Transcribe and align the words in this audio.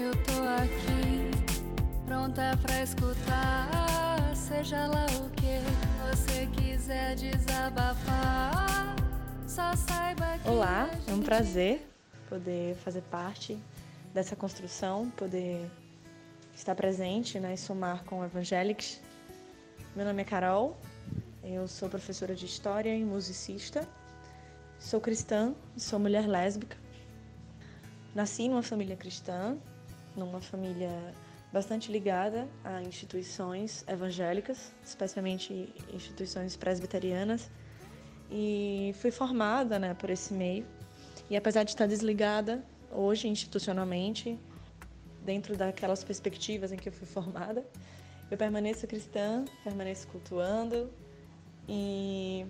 Eu 0.00 0.12
tô 0.12 0.40
aqui, 0.62 1.28
pronta 2.06 2.56
pra 2.62 2.82
escutar. 2.84 4.32
Seja 4.32 4.86
lá 4.86 5.06
o 5.06 5.28
que 5.30 5.58
você 6.06 6.46
quiser 6.46 7.16
desabafar. 7.16 8.94
Só 9.44 9.74
saiba 9.74 10.38
que. 10.38 10.48
Olá, 10.48 10.88
é 11.08 11.12
um 11.12 11.20
prazer 11.20 11.84
poder 12.28 12.76
fazer 12.76 13.02
parte 13.10 13.58
dessa 14.14 14.36
construção, 14.36 15.10
poder 15.10 15.68
estar 16.54 16.76
presente 16.76 17.40
né, 17.40 17.54
e 17.54 17.58
somar 17.58 18.04
com 18.04 18.20
o 18.20 18.24
Evangelics. 18.24 19.00
Meu 19.96 20.06
nome 20.06 20.22
é 20.22 20.24
Carol, 20.24 20.78
eu 21.42 21.66
sou 21.66 21.88
professora 21.88 22.36
de 22.36 22.46
História 22.46 22.94
e 22.94 23.04
musicista, 23.04 23.84
sou 24.78 25.00
cristã, 25.00 25.56
sou 25.76 25.98
mulher 25.98 26.28
lésbica. 26.28 26.76
Nasci 28.14 28.48
numa 28.48 28.62
família 28.62 28.96
cristã, 28.96 29.58
numa 30.18 30.40
família 30.40 30.90
bastante 31.52 31.90
ligada 31.90 32.48
a 32.62 32.82
instituições 32.82 33.84
evangélicas, 33.88 34.72
especialmente 34.84 35.72
instituições 35.92 36.56
presbiterianas, 36.56 37.50
e 38.30 38.94
fui 39.00 39.10
formada 39.10 39.78
né, 39.78 39.94
por 39.94 40.10
esse 40.10 40.34
meio. 40.34 40.66
E 41.30 41.36
apesar 41.36 41.62
de 41.62 41.70
estar 41.70 41.86
desligada 41.86 42.62
hoje 42.92 43.28
institucionalmente, 43.28 44.38
dentro 45.24 45.56
daquelas 45.56 46.04
perspectivas 46.04 46.72
em 46.72 46.76
que 46.76 46.88
eu 46.88 46.92
fui 46.92 47.06
formada, 47.06 47.64
eu 48.30 48.36
permaneço 48.36 48.86
cristã, 48.86 49.44
permaneço 49.64 50.06
cultuando 50.08 50.90
e 51.66 52.46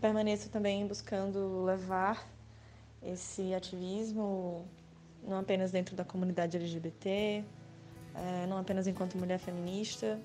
permaneço 0.00 0.50
também 0.50 0.86
buscando 0.86 1.64
levar 1.64 2.26
esse 3.02 3.54
ativismo 3.54 4.66
não 5.26 5.38
apenas 5.38 5.70
dentro 5.70 5.94
da 5.94 6.04
comunidade 6.04 6.56
LGBT, 6.56 7.44
é, 8.14 8.46
não 8.46 8.58
apenas 8.58 8.86
enquanto 8.86 9.16
mulher 9.16 9.38
feminista, 9.38 10.20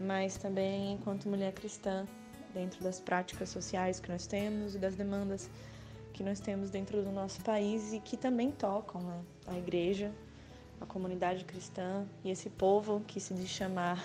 mas 0.00 0.36
também 0.36 0.92
enquanto 0.92 1.28
mulher 1.28 1.52
cristã, 1.52 2.06
dentro 2.54 2.82
das 2.82 3.00
práticas 3.00 3.50
sociais 3.50 4.00
que 4.00 4.10
nós 4.10 4.26
temos 4.26 4.74
e 4.74 4.78
das 4.78 4.94
demandas 4.94 5.50
que 6.12 6.22
nós 6.22 6.40
temos 6.40 6.70
dentro 6.70 7.02
do 7.02 7.12
nosso 7.12 7.42
país 7.42 7.92
e 7.92 8.00
que 8.00 8.16
também 8.16 8.50
tocam 8.50 9.02
né, 9.02 9.20
a 9.46 9.58
igreja, 9.58 10.10
a 10.80 10.86
comunidade 10.86 11.44
cristã 11.44 12.06
e 12.24 12.30
esse 12.30 12.48
povo 12.48 13.02
que 13.06 13.20
se 13.20 13.34
diz 13.34 13.48
chamar 13.48 14.02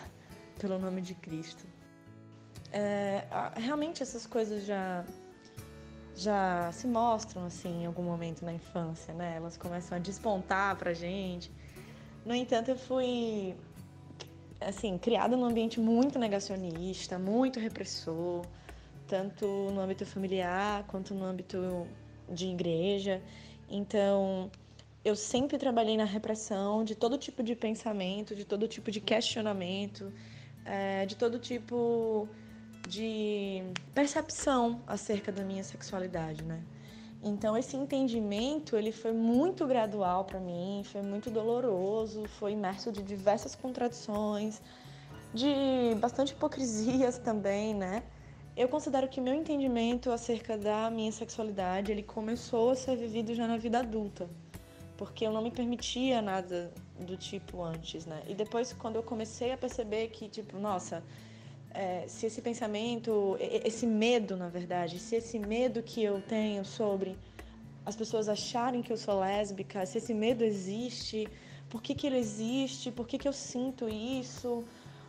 pelo 0.59 0.77
nome 0.77 1.01
de 1.01 1.15
Cristo. 1.15 1.65
É, 2.73 3.23
realmente 3.55 4.03
essas 4.03 4.25
coisas 4.25 4.65
já 4.65 5.05
já 6.15 6.71
se 6.71 6.87
mostram 6.87 7.45
assim 7.45 7.83
em 7.83 7.85
algum 7.85 8.03
momento 8.03 8.43
na 8.43 8.53
infância, 8.53 9.13
né? 9.13 9.35
Elas 9.37 9.57
começam 9.57 9.97
a 9.97 9.99
despontar 9.99 10.75
pra 10.75 10.93
gente. 10.93 11.51
No 12.25 12.35
entanto, 12.35 12.69
eu 12.69 12.77
fui 12.77 13.55
assim, 14.59 14.97
criada 14.97 15.35
num 15.35 15.45
ambiente 15.45 15.79
muito 15.79 16.19
negacionista, 16.19 17.17
muito 17.17 17.59
repressor, 17.59 18.45
tanto 19.07 19.45
no 19.45 19.81
âmbito 19.81 20.05
familiar 20.05 20.85
quanto 20.87 21.15
no 21.15 21.25
âmbito 21.25 21.87
de 22.29 22.47
igreja. 22.47 23.21
Então, 23.67 24.51
eu 25.03 25.15
sempre 25.15 25.57
trabalhei 25.57 25.97
na 25.97 26.05
repressão 26.05 26.83
de 26.83 26.95
todo 26.95 27.17
tipo 27.17 27.41
de 27.41 27.55
pensamento, 27.55 28.35
de 28.35 28.45
todo 28.45 28.67
tipo 28.67 28.91
de 28.91 29.01
questionamento, 29.01 30.13
é, 30.63 31.05
de 31.07 31.15
todo 31.15 31.39
tipo 31.39 32.29
de 32.91 33.63
percepção 33.95 34.81
acerca 34.85 35.31
da 35.31 35.45
minha 35.45 35.63
sexualidade, 35.63 36.43
né? 36.43 36.61
Então 37.23 37.55
esse 37.55 37.77
entendimento 37.77 38.75
ele 38.75 38.91
foi 38.91 39.13
muito 39.13 39.65
gradual 39.65 40.25
para 40.25 40.41
mim, 40.41 40.81
foi 40.83 41.01
muito 41.01 41.31
doloroso, 41.31 42.27
foi 42.37 42.51
imerso 42.51 42.91
de 42.91 43.01
diversas 43.01 43.55
contradições, 43.55 44.61
de 45.33 45.95
bastante 46.01 46.33
hipocrisias 46.33 47.17
também, 47.29 47.73
né? 47.73 48.03
Eu 48.57 48.67
considero 48.67 49.07
que 49.07 49.21
meu 49.21 49.33
entendimento 49.33 50.11
acerca 50.11 50.57
da 50.57 50.89
minha 50.91 51.13
sexualidade 51.13 51.93
ele 51.93 52.03
começou 52.03 52.71
a 52.71 52.75
ser 52.75 52.97
vivido 52.97 53.33
já 53.33 53.47
na 53.47 53.55
vida 53.55 53.79
adulta, 53.79 54.29
porque 54.97 55.25
eu 55.25 55.31
não 55.31 55.41
me 55.41 55.51
permitia 55.51 56.21
nada 56.21 56.73
do 56.99 57.15
tipo 57.15 57.63
antes, 57.63 58.05
né? 58.05 58.21
E 58.27 58.35
depois 58.35 58.73
quando 58.73 58.97
eu 58.97 59.03
comecei 59.03 59.53
a 59.53 59.57
perceber 59.57 60.09
que 60.09 60.27
tipo, 60.27 60.59
nossa, 60.59 61.01
é, 61.73 62.05
se 62.07 62.25
esse 62.25 62.41
pensamento, 62.41 63.37
esse 63.39 63.85
medo, 63.85 64.35
na 64.35 64.49
verdade, 64.49 64.99
se 64.99 65.15
esse 65.15 65.39
medo 65.39 65.81
que 65.81 66.03
eu 66.03 66.21
tenho 66.21 66.63
sobre 66.65 67.17
as 67.85 67.95
pessoas 67.95 68.29
acharem 68.29 68.81
que 68.81 68.91
eu 68.91 68.97
sou 68.97 69.19
lésbica, 69.19 69.85
se 69.85 69.97
esse 69.97 70.13
medo 70.13 70.43
existe, 70.43 71.27
por 71.69 71.81
que, 71.81 71.95
que 71.95 72.07
ele 72.07 72.17
existe, 72.17 72.91
por 72.91 73.07
que, 73.07 73.17
que 73.17 73.27
eu 73.27 73.33
sinto 73.33 73.87
isso, 73.89 74.63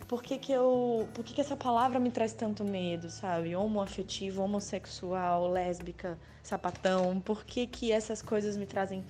por 0.08 0.22
que, 0.22 0.38
que 0.38 0.52
eu. 0.52 1.08
Por 1.14 1.24
que, 1.24 1.34
que 1.34 1.40
essa 1.40 1.56
palavra 1.56 1.98
me 1.98 2.10
traz 2.10 2.32
tanto 2.32 2.64
medo, 2.64 3.08
sabe? 3.08 3.56
Homoafetivo, 3.56 4.42
homossexual, 4.42 5.50
lésbica, 5.50 6.18
sapatão, 6.42 7.18
por 7.20 7.44
que, 7.44 7.66
que 7.66 7.90
essas 7.90 8.20
coisas 8.20 8.56
me 8.56 8.66
trazem 8.66 9.04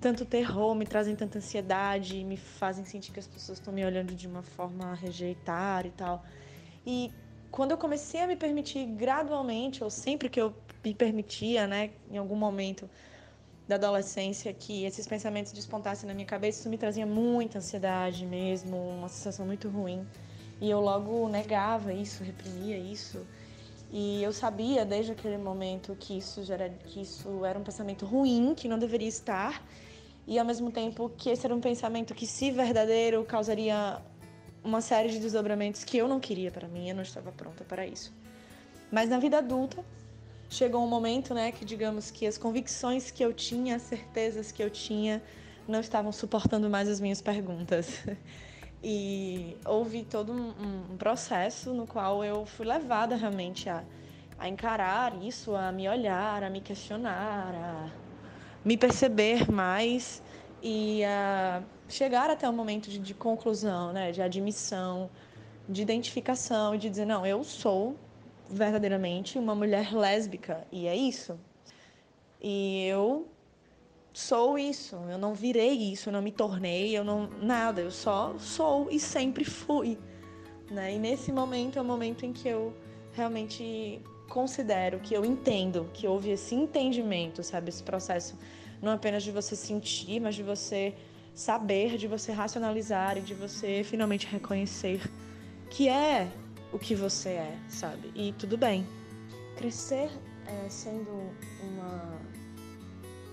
tanto 0.00 0.24
terror, 0.24 0.74
me 0.74 0.86
trazem 0.86 1.16
tanta 1.16 1.38
ansiedade, 1.38 2.22
me 2.24 2.36
fazem 2.36 2.84
sentir 2.84 3.10
que 3.10 3.18
as 3.18 3.26
pessoas 3.26 3.58
estão 3.58 3.72
me 3.72 3.84
olhando 3.84 4.14
de 4.14 4.26
uma 4.26 4.42
forma 4.42 4.92
a 4.92 4.94
rejeitar 4.94 5.86
e 5.86 5.90
tal. 5.90 6.24
E 6.86 7.10
quando 7.50 7.70
eu 7.70 7.78
comecei 7.78 8.20
a 8.20 8.26
me 8.26 8.36
permitir 8.36 8.84
gradualmente, 8.86 9.82
ou 9.82 9.90
sempre 9.90 10.28
que 10.28 10.40
eu 10.40 10.54
me 10.84 10.94
permitia, 10.94 11.66
né, 11.66 11.90
em 12.10 12.18
algum 12.18 12.36
momento 12.36 12.88
da 13.66 13.76
adolescência, 13.76 14.52
que 14.52 14.84
esses 14.84 15.06
pensamentos 15.06 15.52
despontassem 15.52 16.06
na 16.06 16.14
minha 16.14 16.26
cabeça, 16.26 16.60
isso 16.60 16.68
me 16.68 16.76
trazia 16.76 17.06
muita 17.06 17.58
ansiedade 17.58 18.26
mesmo, 18.26 18.76
uma 18.76 19.08
sensação 19.08 19.46
muito 19.46 19.68
ruim. 19.68 20.06
E 20.60 20.68
eu 20.68 20.80
logo 20.80 21.28
negava 21.28 21.92
isso, 21.92 22.22
reprimia 22.22 22.76
isso. 22.76 23.26
E 23.90 24.22
eu 24.22 24.32
sabia 24.32 24.84
desde 24.84 25.12
aquele 25.12 25.38
momento 25.38 25.96
que 25.98 26.18
isso, 26.18 26.40
era, 26.52 26.68
que 26.68 27.00
isso 27.00 27.44
era 27.44 27.58
um 27.58 27.62
pensamento 27.62 28.04
ruim, 28.04 28.54
que 28.54 28.68
não 28.68 28.78
deveria 28.78 29.08
estar, 29.08 29.64
e 30.26 30.38
ao 30.38 30.44
mesmo 30.44 30.70
tempo 30.72 31.10
que 31.10 31.30
esse 31.30 31.46
era 31.46 31.54
um 31.54 31.60
pensamento 31.60 32.14
que, 32.14 32.26
se 32.26 32.50
verdadeiro, 32.50 33.24
causaria 33.24 34.02
uma 34.64 34.80
série 34.80 35.10
de 35.10 35.18
desdobramentos 35.18 35.84
que 35.84 35.98
eu 35.98 36.08
não 36.08 36.18
queria 36.18 36.50
para 36.50 36.66
mim, 36.66 36.88
eu 36.88 36.94
não 36.94 37.02
estava 37.02 37.30
pronta 37.30 37.62
para 37.64 37.86
isso. 37.86 38.12
Mas 38.90 39.10
na 39.10 39.18
vida 39.18 39.38
adulta, 39.38 39.84
chegou 40.48 40.82
um 40.82 40.88
momento, 40.88 41.34
né, 41.34 41.52
que 41.52 41.64
digamos 41.64 42.10
que 42.10 42.26
as 42.26 42.38
convicções 42.38 43.10
que 43.10 43.24
eu 43.24 43.32
tinha, 43.32 43.76
as 43.76 43.82
certezas 43.82 44.50
que 44.50 44.62
eu 44.62 44.70
tinha, 44.70 45.22
não 45.68 45.80
estavam 45.80 46.12
suportando 46.12 46.68
mais 46.70 46.88
as 46.88 47.00
minhas 47.00 47.20
perguntas. 47.20 48.02
E 48.86 49.56
houve 49.64 50.04
todo 50.04 50.30
um, 50.30 50.92
um 50.92 50.96
processo 50.98 51.72
no 51.72 51.86
qual 51.86 52.22
eu 52.22 52.44
fui 52.44 52.66
levada 52.66 53.16
realmente 53.16 53.66
a, 53.66 53.82
a 54.38 54.46
encarar 54.46 55.16
isso, 55.22 55.56
a 55.56 55.72
me 55.72 55.88
olhar, 55.88 56.44
a 56.44 56.50
me 56.50 56.60
questionar, 56.60 57.54
a 57.54 57.88
me 58.62 58.76
perceber 58.76 59.50
mais 59.50 60.22
e 60.62 61.02
a 61.02 61.62
chegar 61.94 62.28
até 62.28 62.48
o 62.48 62.52
momento 62.52 62.90
de, 62.90 62.98
de, 62.98 63.14
conclusão, 63.14 63.92
né, 63.92 64.10
de 64.10 64.20
admissão, 64.20 65.08
de 65.68 65.80
identificação 65.80 66.74
e 66.74 66.78
de 66.78 66.90
dizer 66.90 67.06
não, 67.06 67.24
eu 67.24 67.44
sou 67.44 67.96
verdadeiramente 68.50 69.38
uma 69.38 69.54
mulher 69.54 69.94
lésbica 69.94 70.66
e 70.72 70.88
é 70.88 70.96
isso. 70.96 71.38
E 72.42 72.84
eu 72.86 73.28
sou 74.12 74.58
isso, 74.58 74.96
eu 75.08 75.16
não 75.16 75.34
virei 75.34 75.72
isso, 75.92 76.08
eu 76.08 76.12
não 76.12 76.20
me 76.20 76.32
tornei, 76.32 76.96
eu 76.98 77.04
não 77.04 77.30
nada, 77.40 77.80
eu 77.80 77.92
só 77.92 78.34
sou 78.38 78.90
e 78.90 78.98
sempre 78.98 79.44
fui, 79.44 79.96
né? 80.70 80.94
E 80.94 80.98
nesse 80.98 81.30
momento 81.30 81.78
é 81.78 81.82
o 81.82 81.84
momento 81.84 82.26
em 82.26 82.32
que 82.32 82.48
eu 82.48 82.74
realmente 83.12 84.00
considero 84.28 84.98
que 84.98 85.14
eu 85.14 85.24
entendo, 85.24 85.88
que 85.94 86.08
houve 86.08 86.30
esse 86.30 86.54
entendimento, 86.56 87.42
sabe, 87.42 87.68
esse 87.68 87.82
processo 87.82 88.36
não 88.82 88.92
apenas 88.92 89.22
de 89.22 89.30
você 89.30 89.54
sentir, 89.54 90.20
mas 90.20 90.34
de 90.34 90.42
você 90.42 90.94
saber, 91.34 91.98
de 91.98 92.06
você 92.06 92.30
racionalizar 92.30 93.18
e 93.18 93.20
de 93.20 93.34
você 93.34 93.82
finalmente 93.82 94.26
reconhecer 94.26 95.00
que 95.68 95.88
é 95.88 96.30
o 96.72 96.78
que 96.78 96.94
você 96.94 97.30
é, 97.30 97.58
sabe? 97.68 98.12
E 98.14 98.32
tudo 98.34 98.56
bem. 98.56 98.86
Crescer 99.56 100.10
é, 100.46 100.68
sendo 100.68 101.10
uma, 101.62 102.18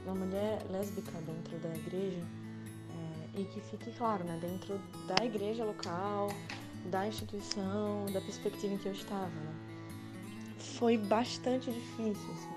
uma 0.05 0.15
mulher 0.15 0.63
lésbica 0.71 1.11
dentro 1.21 1.57
da 1.59 1.75
igreja 1.75 2.23
é, 3.35 3.41
e 3.41 3.45
que 3.45 3.61
fique 3.61 3.91
claro, 3.91 4.23
né, 4.23 4.39
dentro 4.41 4.79
da 5.07 5.23
igreja 5.23 5.63
local, 5.63 6.29
da 6.89 7.07
instituição, 7.07 8.07
da 8.11 8.21
perspectiva 8.21 8.73
em 8.73 8.77
que 8.77 8.87
eu 8.87 8.93
estava, 8.93 9.27
né? 9.27 9.53
Foi 10.57 10.97
bastante 10.97 11.71
difícil, 11.71 12.31
assim. 12.31 12.55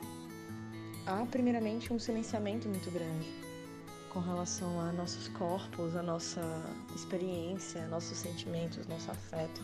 Há, 1.07 1.27
primeiramente, 1.27 1.93
um 1.93 1.99
silenciamento 1.99 2.69
muito 2.69 2.91
grande 2.91 3.44
com 4.15 4.21
relação 4.21 4.81
a 4.81 4.93
nossos 4.93 5.27
corpos, 5.27 5.97
a 5.97 6.03
nossa 6.03 6.41
experiência, 6.95 7.85
nossos 7.89 8.17
sentimentos, 8.17 8.87
nosso 8.87 9.11
afeto, 9.11 9.61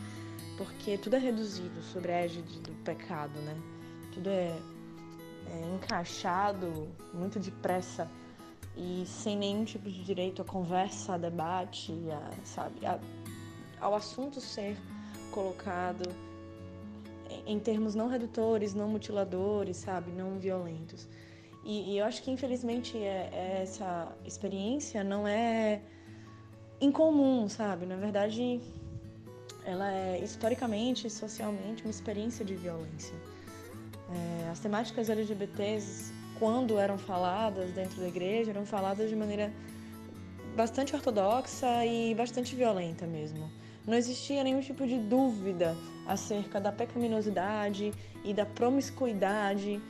porque 0.58 0.98
tudo 0.98 1.14
é 1.14 1.18
reduzido 1.20 1.80
sobre 1.80 2.10
a 2.10 2.24
égide 2.24 2.58
do 2.58 2.72
pecado, 2.82 3.38
né? 3.42 3.56
Tudo 4.12 4.28
é, 4.28 4.48
é 5.46 5.74
encaixado 5.74 6.88
muito 7.14 7.38
depressa 7.38 8.10
e 8.76 9.04
sem 9.06 9.38
nenhum 9.38 9.64
tipo 9.64 9.88
de 9.88 10.02
direito 10.02 10.42
à 10.42 10.44
conversa, 10.44 11.14
a 11.14 11.18
debate, 11.18 11.94
a, 12.10 12.44
sabe, 12.44 12.84
a, 12.84 12.98
ao 13.80 13.94
assunto 13.94 14.40
ser 14.40 14.76
colocado 15.30 16.10
em 17.46 17.60
termos 17.60 17.94
não 17.94 18.08
redutores, 18.08 18.74
não 18.74 18.88
mutiladores, 18.88 19.76
sabe, 19.76 20.10
não 20.10 20.40
violentos. 20.40 21.06
E, 21.64 21.92
e 21.92 21.98
eu 21.98 22.04
acho 22.04 22.22
que 22.22 22.30
infelizmente 22.30 22.96
é, 22.96 23.30
é 23.32 23.60
essa 23.62 24.08
experiência 24.24 25.04
não 25.04 25.26
é 25.26 25.80
incomum, 26.80 27.48
sabe? 27.48 27.84
Na 27.84 27.96
verdade, 27.96 28.60
ela 29.64 29.92
é 29.92 30.18
historicamente 30.22 31.06
e 31.06 31.10
socialmente 31.10 31.82
uma 31.84 31.90
experiência 31.90 32.44
de 32.44 32.54
violência. 32.54 33.14
É, 34.10 34.50
as 34.50 34.58
temáticas 34.58 35.08
LGBTs, 35.08 36.12
quando 36.38 36.78
eram 36.78 36.98
faladas 36.98 37.70
dentro 37.72 38.00
da 38.00 38.08
igreja, 38.08 38.50
eram 38.50 38.64
faladas 38.64 39.08
de 39.08 39.14
maneira 39.14 39.52
bastante 40.56 40.94
ortodoxa 40.94 41.84
e 41.86 42.14
bastante 42.14 42.56
violenta 42.56 43.06
mesmo. 43.06 43.50
Não 43.86 43.94
existia 43.94 44.42
nenhum 44.42 44.60
tipo 44.60 44.86
de 44.86 44.98
dúvida 44.98 45.76
acerca 46.06 46.60
da 46.60 46.72
pecaminosidade 46.72 47.92
e 48.24 48.34
da 48.34 48.44
promiscuidade 48.44 49.80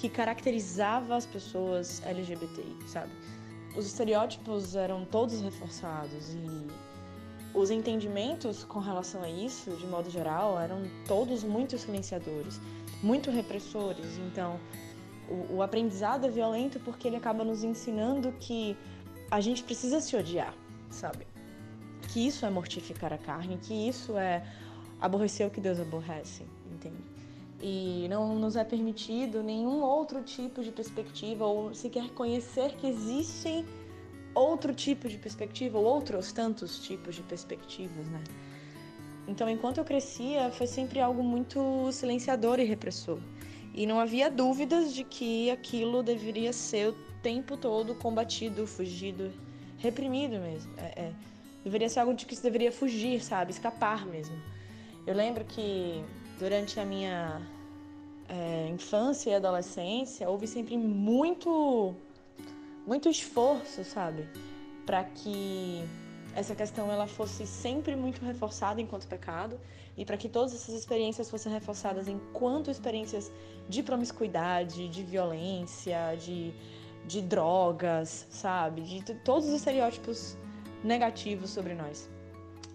que 0.00 0.08
caracterizava 0.08 1.14
as 1.14 1.26
pessoas 1.26 2.02
LGBTI, 2.06 2.78
sabe? 2.86 3.12
Os 3.76 3.84
estereótipos 3.84 4.74
eram 4.74 5.04
todos 5.04 5.42
reforçados 5.42 6.32
e 6.34 6.66
os 7.52 7.70
entendimentos 7.70 8.64
com 8.64 8.78
relação 8.78 9.22
a 9.22 9.28
isso, 9.28 9.70
de 9.72 9.86
modo 9.86 10.08
geral, 10.08 10.58
eram 10.58 10.84
todos 11.06 11.44
muito 11.44 11.76
silenciadores, 11.76 12.58
muito 13.02 13.30
repressores. 13.30 14.16
Então, 14.26 14.58
o, 15.28 15.56
o 15.56 15.62
aprendizado 15.62 16.26
é 16.26 16.30
violento 16.30 16.80
porque 16.80 17.06
ele 17.06 17.16
acaba 17.16 17.44
nos 17.44 17.62
ensinando 17.62 18.32
que 18.40 18.74
a 19.30 19.40
gente 19.40 19.62
precisa 19.62 20.00
se 20.00 20.16
odiar, 20.16 20.54
sabe? 20.88 21.26
Que 22.08 22.26
isso 22.26 22.46
é 22.46 22.50
mortificar 22.50 23.12
a 23.12 23.18
carne, 23.18 23.58
que 23.58 23.74
isso 23.74 24.16
é 24.16 24.42
aborrecer 24.98 25.46
o 25.46 25.50
que 25.50 25.60
Deus 25.60 25.78
aborrece, 25.78 26.46
entende? 26.72 27.19
E 27.62 28.06
não 28.08 28.34
nos 28.36 28.56
é 28.56 28.64
permitido 28.64 29.42
nenhum 29.42 29.82
outro 29.82 30.22
tipo 30.22 30.62
de 30.62 30.72
perspectiva 30.72 31.44
ou 31.44 31.74
sequer 31.74 32.10
conhecer 32.10 32.74
que 32.76 32.86
existem 32.86 33.66
outro 34.34 34.74
tipo 34.74 35.08
de 35.08 35.18
perspectiva 35.18 35.78
ou 35.78 35.84
outros 35.84 36.32
tantos 36.32 36.78
tipos 36.78 37.14
de 37.14 37.22
perspectivas, 37.22 38.08
né? 38.08 38.22
Então, 39.28 39.48
enquanto 39.48 39.78
eu 39.78 39.84
crescia, 39.84 40.50
foi 40.50 40.66
sempre 40.66 41.00
algo 41.00 41.22
muito 41.22 41.92
silenciador 41.92 42.58
e 42.58 42.64
repressor. 42.64 43.18
E 43.74 43.86
não 43.86 44.00
havia 44.00 44.30
dúvidas 44.30 44.92
de 44.92 45.04
que 45.04 45.50
aquilo 45.50 46.02
deveria 46.02 46.52
ser 46.52 46.88
o 46.88 46.92
tempo 47.22 47.56
todo 47.56 47.94
combatido, 47.94 48.66
fugido, 48.66 49.30
reprimido 49.78 50.38
mesmo. 50.40 50.72
É, 50.76 51.02
é, 51.02 51.12
deveria 51.62 51.88
ser 51.88 52.00
algo 52.00 52.14
de 52.14 52.26
que 52.26 52.34
se 52.34 52.42
deveria 52.42 52.72
fugir, 52.72 53.22
sabe? 53.22 53.52
Escapar 53.52 54.04
mesmo. 54.06 54.36
Eu 55.06 55.14
lembro 55.14 55.44
que 55.44 56.02
durante 56.40 56.80
a 56.80 56.86
minha 56.86 57.42
é, 58.26 58.66
infância 58.68 59.30
e 59.30 59.34
adolescência 59.34 60.28
houve 60.28 60.46
sempre 60.46 60.76
muito 60.76 61.94
muito 62.86 63.10
esforço, 63.10 63.84
sabe, 63.84 64.26
para 64.86 65.04
que 65.04 65.84
essa 66.34 66.54
questão 66.54 66.90
ela 66.90 67.06
fosse 67.06 67.46
sempre 67.46 67.94
muito 67.94 68.24
reforçada 68.24 68.80
enquanto 68.80 69.06
pecado 69.06 69.60
e 69.96 70.04
para 70.04 70.16
que 70.16 70.28
todas 70.28 70.54
essas 70.54 70.74
experiências 70.74 71.30
fossem 71.30 71.52
reforçadas 71.52 72.08
enquanto 72.08 72.70
experiências 72.70 73.30
de 73.68 73.82
promiscuidade, 73.82 74.88
de 74.88 75.02
violência, 75.02 76.16
de, 76.16 76.54
de 77.06 77.20
drogas, 77.20 78.26
sabe, 78.30 78.80
de 78.80 79.14
todos 79.16 79.46
os 79.46 79.54
estereótipos 79.54 80.36
negativos 80.82 81.50
sobre 81.50 81.74
nós. 81.74 82.08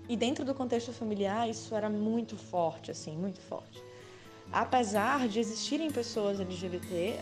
E 0.08 0.16
dentro 0.16 0.46
do 0.46 0.54
contexto 0.54 0.94
familiar 0.94 1.50
isso 1.50 1.74
era 1.76 1.90
muito 1.90 2.38
forte, 2.38 2.92
assim, 2.92 3.18
muito 3.18 3.40
forte 3.42 3.84
apesar 4.52 5.28
de 5.28 5.40
existirem 5.40 5.92
pessoas 5.92 6.40
LGBT 6.40 7.18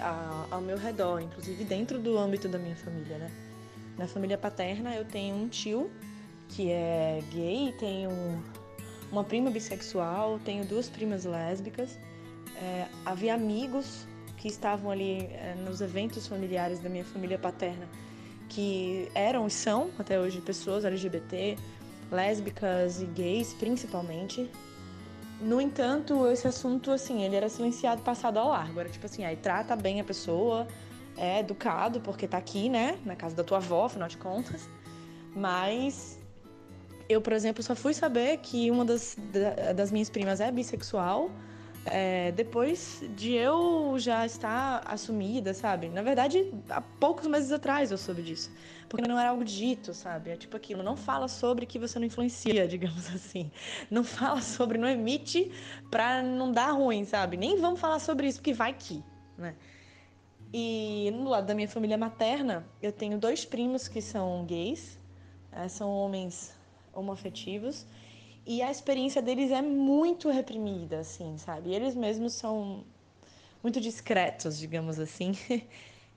ao 0.51 0.61
meu 0.61 0.77
redor, 0.77 1.19
inclusive 1.19 1.63
dentro 1.63 1.99
do 1.99 2.17
âmbito 2.17 2.47
da 2.47 2.59
minha 2.59 2.75
família, 2.75 3.17
né? 3.17 3.31
Na 3.97 4.07
família 4.07 4.37
paterna 4.37 4.95
eu 4.95 5.05
tenho 5.05 5.35
um 5.35 5.47
tio 5.47 5.89
que 6.49 6.71
é 6.71 7.21
gay, 7.31 7.73
tenho 7.79 8.11
uma 9.11 9.23
prima 9.23 9.49
bissexual, 9.49 10.39
tenho 10.43 10.65
duas 10.65 10.89
primas 10.89 11.25
lésbicas. 11.25 11.97
É, 12.55 12.87
havia 13.05 13.33
amigos 13.33 14.05
que 14.37 14.47
estavam 14.47 14.91
ali 14.91 15.25
é, 15.31 15.55
nos 15.65 15.81
eventos 15.81 16.27
familiares 16.27 16.79
da 16.79 16.89
minha 16.89 17.05
família 17.05 17.37
paterna 17.37 17.87
que 18.49 19.09
eram 19.15 19.47
e 19.47 19.49
são 19.49 19.89
até 19.97 20.19
hoje 20.19 20.39
pessoas 20.39 20.85
LGBT, 20.85 21.57
lésbicas 22.13 23.01
e 23.01 23.05
gays 23.05 23.53
principalmente, 23.53 24.49
no 25.41 25.59
entanto, 25.59 26.25
esse 26.27 26.47
assunto, 26.47 26.89
assim, 26.91 27.23
ele 27.23 27.35
era 27.35 27.49
silenciado, 27.49 28.01
passado 28.01 28.37
ao 28.37 28.49
largo. 28.49 28.79
Era 28.79 28.87
tipo 28.87 29.05
assim, 29.05 29.25
aí 29.25 29.35
trata 29.35 29.75
bem 29.75 29.99
a 29.99 30.03
pessoa, 30.03 30.67
é 31.17 31.39
educado, 31.39 31.99
porque 31.99 32.27
tá 32.27 32.37
aqui, 32.37 32.69
né, 32.69 32.97
na 33.05 33.15
casa 33.15 33.35
da 33.35 33.43
tua 33.43 33.57
avó, 33.57 33.85
afinal 33.85 34.07
de 34.07 34.17
contas. 34.17 34.69
Mas 35.35 36.17
eu, 37.09 37.21
por 37.21 37.33
exemplo, 37.33 37.61
só 37.61 37.75
fui 37.75 37.93
saber 37.93 38.37
que 38.37 38.71
uma 38.71 38.85
das, 38.85 39.17
das 39.75 39.91
minhas 39.91 40.09
primas 40.09 40.39
é 40.39 40.51
bissexual 40.51 41.29
é, 41.85 42.31
depois 42.31 43.03
de 43.15 43.33
eu 43.33 43.95
já 43.97 44.25
estar 44.25 44.81
assumida, 44.85 45.53
sabe? 45.53 45.89
Na 45.89 46.01
verdade, 46.01 46.53
há 46.69 46.79
poucos 46.79 47.27
meses 47.27 47.51
atrás 47.51 47.91
eu 47.91 47.97
soube 47.97 48.21
disso. 48.21 48.51
Porque 48.87 49.07
não 49.07 49.19
era 49.19 49.29
algo 49.31 49.43
dito, 49.43 49.93
sabe? 49.93 50.29
É 50.29 50.37
tipo 50.37 50.55
aquilo, 50.55 50.81
não 50.83 50.95
fala 50.95 51.27
sobre 51.27 51.65
que 51.65 51.77
você 51.77 51.99
não 51.99 52.05
influencia, 52.05 52.67
digamos 52.69 53.07
assim. 53.13 53.51
Não 53.91 54.03
fala 54.03 54.41
sobre, 54.41 54.77
não 54.77 54.87
emite 54.87 55.51
pra 55.91 56.21
não 56.23 56.51
dar 56.51 56.71
ruim, 56.71 57.03
sabe? 57.03 57.35
Nem 57.35 57.59
vamos 57.59 57.79
falar 57.79 57.99
sobre 57.99 58.27
isso, 58.27 58.39
porque 58.39 58.53
vai 58.53 58.73
que, 58.73 59.03
né? 59.37 59.55
E 60.53 61.11
no 61.11 61.29
lado 61.29 61.47
da 61.47 61.55
minha 61.55 61.67
família 61.67 61.97
materna, 61.97 62.65
eu 62.81 62.91
tenho 62.91 63.17
dois 63.17 63.43
primos 63.43 63.87
que 63.87 64.01
são 64.01 64.45
gays, 64.45 64.99
é, 65.51 65.67
são 65.67 65.89
homens 65.89 66.53
homoafetivos. 66.93 67.87
E 68.45 68.61
a 68.61 68.69
experiência 68.69 69.21
deles 69.21 69.51
é 69.51 69.61
muito 69.61 70.29
reprimida, 70.29 70.99
assim, 70.99 71.37
sabe? 71.37 71.73
Eles 71.73 71.95
mesmos 71.95 72.33
são 72.33 72.83
muito 73.61 73.79
discretos, 73.79 74.57
digamos 74.57 74.99
assim. 74.99 75.31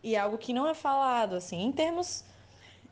e 0.03 0.17
é 0.17 0.19
algo 0.19 0.37
que 0.37 0.53
não 0.53 0.67
é 0.67 0.75
falado, 0.75 1.37
assim, 1.37 1.63
em 1.63 1.71
termos. 1.71 2.25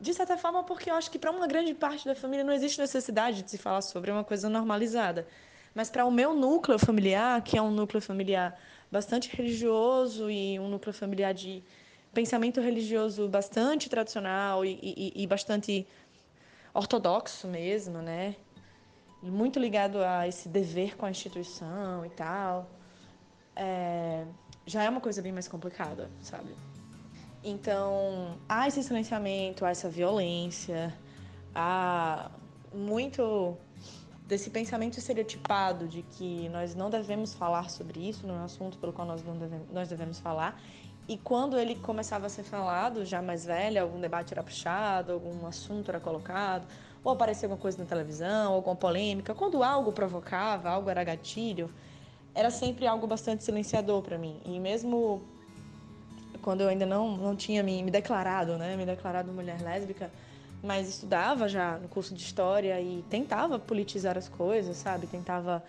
De 0.00 0.14
certa 0.14 0.37
forma, 0.37 0.62
porque 0.62 0.90
eu 0.90 0.94
acho 0.94 1.11
que 1.11 1.18
para 1.18 1.30
uma 1.30 1.47
grande 1.47 1.75
parte 1.75 2.04
da 2.04 2.14
família 2.14 2.44
não 2.44 2.52
existe 2.52 2.80
necessidade 2.80 3.42
de 3.42 3.50
se 3.50 3.58
falar 3.58 3.82
sobre, 3.82 4.11
é 4.11 4.14
uma 4.14 4.25
coisa 4.25 4.49
normalizada. 4.49 5.26
Mas 5.75 5.90
para 5.90 6.04
o 6.04 6.11
meu 6.11 6.35
núcleo 6.35 6.78
familiar, 6.78 7.42
que 7.42 7.58
é 7.58 7.62
um 7.62 7.70
núcleo 7.70 8.00
familiar 8.00 8.56
bastante 8.90 9.35
religioso 9.35 10.30
e 10.30 10.58
um 10.61 10.68
núcleo 10.68 10.94
familiar 10.94 11.35
de 11.35 11.64
pensamento 12.12 12.61
religioso 12.61 13.28
bastante 13.28 13.88
tradicional 13.88 14.64
e, 14.64 14.78
e, 14.80 15.23
e 15.23 15.26
bastante 15.26 15.85
ortodoxo 16.73 17.49
mesmo, 17.49 17.99
né? 17.99 18.37
Muito 19.25 19.59
ligado 19.59 20.02
a 20.02 20.28
esse 20.28 20.49
dever 20.49 20.97
com 20.97 21.07
a 21.07 21.11
instituição 21.11 22.04
e 22.04 22.11
tal, 22.11 22.71
é, 23.57 24.25
já 24.66 24.83
é 24.83 24.88
uma 24.88 25.00
coisa 25.00 25.23
bem 25.23 25.33
mais 25.33 25.49
complicada, 25.49 26.11
sabe? 26.21 26.54
Então, 27.43 28.38
há 28.49 28.66
esse 28.66 28.83
silenciamento, 28.83 29.64
há 29.64 29.71
essa 29.71 29.88
violência, 29.88 30.95
há 31.54 32.31
muito 32.73 33.57
desse 34.26 34.49
pensamento 34.49 34.99
estereotipado 34.99 35.87
de 35.87 36.02
que 36.02 36.49
nós 36.49 36.75
não 36.75 36.88
devemos 36.88 37.35
falar 37.35 37.69
sobre 37.69 38.09
isso, 38.09 38.26
não 38.26 38.37
é 38.37 38.38
um 38.38 38.45
assunto 38.45 38.78
pelo 38.78 38.93
qual 38.93 39.07
nós, 39.07 39.23
não 39.23 39.37
devemos, 39.37 39.69
nós 39.71 39.88
devemos 39.88 40.19
falar. 40.19 40.61
E 41.07 41.19
quando 41.19 41.59
ele 41.59 41.75
começava 41.75 42.26
a 42.26 42.28
ser 42.31 42.45
falado, 42.45 43.04
já 43.04 43.21
mais 43.21 43.45
velho, 43.45 43.83
algum 43.83 44.00
debate 44.00 44.33
era 44.33 44.43
puxado, 44.43 45.12
algum 45.12 45.47
assunto 45.47 45.90
era 45.90 46.00
colocado, 46.00 46.66
ou 47.04 47.12
aparecia 47.12 47.46
alguma 47.46 47.61
coisa 47.61 47.78
na 47.78 47.84
televisão, 47.84 48.54
alguma 48.54 48.75
polêmica, 48.75 49.34
quando 49.34 49.62
algo 49.62 49.92
provocava, 49.92 50.70
algo 50.70 50.88
era 50.88 51.04
gatilho, 51.04 51.70
era 52.34 52.50
sempre 52.50 52.87
algo 52.87 53.06
bastante 53.06 53.44
silenciador 53.44 54.02
para 54.02 54.16
mim. 54.16 54.40
E 54.44 54.58
mesmo 54.58 55.23
quando 56.40 56.62
eu 56.62 56.68
ainda 56.68 56.84
não, 56.84 57.16
não 57.16 57.37
tinha 57.37 57.62
me, 57.62 57.82
me 57.82 57.90
declarado, 57.90 58.58
né, 58.58 58.76
me 58.76 58.84
declarado 58.84 59.32
mulher 59.32 59.61
lésbica, 59.62 60.11
mas 60.62 60.88
estudava 60.88 61.49
já 61.49 61.78
no 61.78 61.88
curso 61.88 62.14
de 62.14 62.23
história 62.23 62.80
e 62.80 63.02
tentava 63.08 63.58
politizar 63.58 64.16
as 64.16 64.28
coisas, 64.28 64.76
sabe? 64.78 65.06
Tentava 65.06 65.62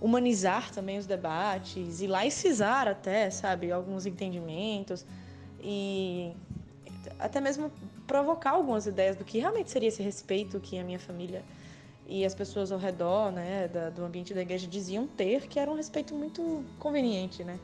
humanizar 0.00 0.70
também 0.70 0.98
os 0.98 1.06
debates 1.06 2.00
e 2.00 2.06
laicizar 2.06 2.88
até, 2.88 3.30
sabe, 3.30 3.72
alguns 3.72 4.04
entendimentos 4.04 5.06
e 5.62 6.34
até 7.18 7.40
mesmo 7.40 7.70
provocar 8.12 8.50
algumas 8.50 8.86
ideias 8.86 9.16
do 9.16 9.24
que 9.24 9.38
realmente 9.38 9.70
seria 9.70 9.88
esse 9.88 10.02
respeito 10.02 10.60
que 10.60 10.78
a 10.78 10.84
minha 10.84 10.98
família 10.98 11.42
e 12.06 12.26
as 12.26 12.34
pessoas 12.34 12.70
ao 12.70 12.78
redor, 12.78 13.32
né, 13.32 13.68
da, 13.68 13.88
do 13.88 14.04
ambiente 14.04 14.34
da 14.34 14.42
igreja 14.42 14.66
diziam 14.66 15.06
ter, 15.06 15.46
que 15.46 15.58
era 15.58 15.70
um 15.70 15.74
respeito 15.74 16.14
muito 16.14 16.62
conveniente, 16.78 17.42
né? 17.42 17.58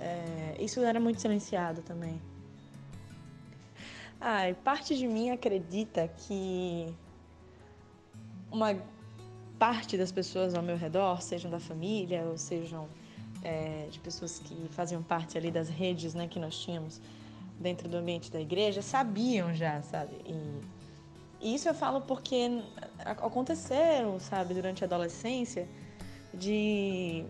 É, 0.00 0.56
isso 0.58 0.80
era 0.80 0.98
muito 0.98 1.20
silenciado 1.20 1.82
também. 1.82 2.18
Ai, 4.18 4.54
parte 4.54 4.96
de 4.96 5.06
mim 5.06 5.28
acredita 5.28 6.08
que 6.08 6.94
uma 8.50 8.74
parte 9.58 9.98
das 9.98 10.10
pessoas 10.10 10.54
ao 10.54 10.62
meu 10.62 10.78
redor, 10.78 11.20
sejam 11.20 11.50
da 11.50 11.60
família 11.60 12.22
ou 12.22 12.38
sejam 12.38 12.88
é, 13.44 13.88
de 13.90 13.98
pessoas 13.98 14.38
que 14.38 14.56
faziam 14.70 15.02
parte 15.02 15.36
ali 15.36 15.50
das 15.50 15.68
redes 15.68 16.14
né, 16.14 16.26
que 16.26 16.38
nós 16.38 16.58
tínhamos 16.58 16.98
dentro 17.58 17.88
do 17.88 17.96
ambiente 17.96 18.30
da 18.30 18.40
igreja, 18.40 18.82
sabiam 18.82 19.54
já, 19.54 19.82
sabe? 19.82 20.16
E, 20.24 21.54
isso 21.54 21.68
eu 21.68 21.74
falo 21.74 22.00
porque 22.00 22.62
aconteceram, 23.04 24.18
sabe, 24.18 24.54
durante 24.54 24.82
a 24.82 24.86
adolescência, 24.86 25.68
de. 26.32 27.24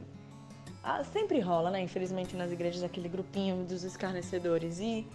Ah, 0.82 1.02
sempre 1.04 1.40
rola, 1.40 1.70
né? 1.70 1.80
Infelizmente 1.82 2.36
nas 2.36 2.52
igrejas 2.52 2.82
aquele 2.82 3.08
grupinho 3.08 3.64
dos 3.64 3.82
escarnecedores. 3.82 4.78
E 4.78 5.06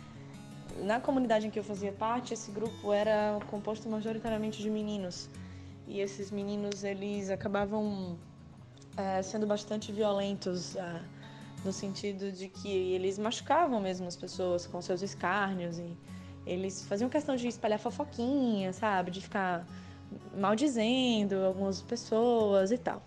na 0.84 1.00
comunidade 1.00 1.48
em 1.48 1.50
que 1.50 1.58
eu 1.58 1.64
fazia 1.64 1.92
parte, 1.92 2.34
esse 2.34 2.52
grupo 2.52 2.92
era 2.92 3.40
composto 3.50 3.88
majoritariamente 3.90 4.62
de 4.62 4.70
meninos. 4.70 5.30
E 5.88 6.00
esses 6.00 6.30
meninos, 6.30 6.84
eles 6.84 7.30
acabavam 7.30 8.18
é, 8.98 9.22
sendo 9.22 9.48
bastante 9.48 9.92
violentos, 9.92 10.76
é, 10.76 11.02
no 11.64 11.72
sentido 11.72 12.32
de 12.32 12.48
que 12.48 12.70
eles 12.70 13.18
machucavam 13.20 13.80
mesmo 13.80 14.08
as 14.08 14.16
pessoas 14.16 14.66
com 14.66 14.82
seus 14.82 15.02
escárnios 15.02 15.78
e 15.78 15.96
eles 16.46 16.86
faziam 16.86 17.10
questão 17.10 17.36
de 17.36 17.48
espalhar 17.48 17.80
fofoquinha, 17.80 18.74
sabe? 18.74 19.12
De 19.12 19.22
ficar 19.22 19.66
maldizendo 20.36 21.36
algumas 21.46 21.82
pessoas 21.82 22.72
e 22.72 22.78
tal. 22.78 23.02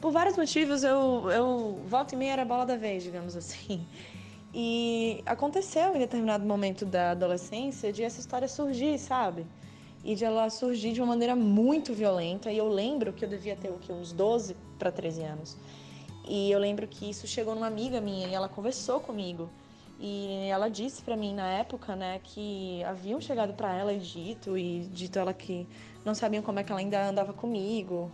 Por 0.00 0.10
vários 0.10 0.36
motivos, 0.36 0.82
eu, 0.82 1.30
eu 1.30 1.80
volta 1.86 2.14
e 2.14 2.18
meia 2.18 2.32
era 2.32 2.44
bola 2.44 2.66
da 2.66 2.76
vez, 2.76 3.04
digamos 3.04 3.36
assim. 3.36 3.86
E 4.54 5.22
aconteceu 5.24 5.94
em 5.94 5.98
determinado 5.98 6.44
momento 6.44 6.84
da 6.84 7.12
adolescência 7.12 7.92
de 7.92 8.02
essa 8.02 8.20
história 8.20 8.46
surgir, 8.48 8.98
sabe? 8.98 9.46
E 10.04 10.14
de 10.14 10.24
ela 10.24 10.50
surgir 10.50 10.92
de 10.92 11.00
uma 11.00 11.06
maneira 11.06 11.34
muito 11.36 11.94
violenta. 11.94 12.50
E 12.50 12.58
eu 12.58 12.68
lembro 12.68 13.12
que 13.12 13.24
eu 13.24 13.28
devia 13.28 13.56
ter 13.56 13.70
o 13.70 13.78
uns 13.94 14.12
12 14.12 14.56
para 14.78 14.90
13 14.90 15.22
anos. 15.22 15.56
E 16.26 16.50
eu 16.50 16.58
lembro 16.58 16.86
que 16.86 17.08
isso 17.10 17.26
chegou 17.26 17.54
numa 17.54 17.66
amiga 17.66 18.00
minha 18.00 18.28
e 18.28 18.34
ela 18.34 18.48
conversou 18.48 19.00
comigo. 19.00 19.50
E 19.98 20.48
ela 20.48 20.68
disse 20.68 21.02
para 21.02 21.16
mim 21.16 21.34
na 21.34 21.46
época, 21.46 21.94
né, 21.94 22.20
que 22.22 22.82
haviam 22.84 23.20
chegado 23.20 23.52
para 23.54 23.72
ela 23.72 23.92
e 23.92 23.98
dito 23.98 24.58
e 24.58 24.80
dito 24.92 25.18
ela 25.18 25.32
que 25.32 25.66
não 26.04 26.14
sabiam 26.14 26.42
como 26.42 26.58
é 26.58 26.64
que 26.64 26.72
ela 26.72 26.80
ainda 26.80 27.08
andava 27.08 27.32
comigo 27.32 28.10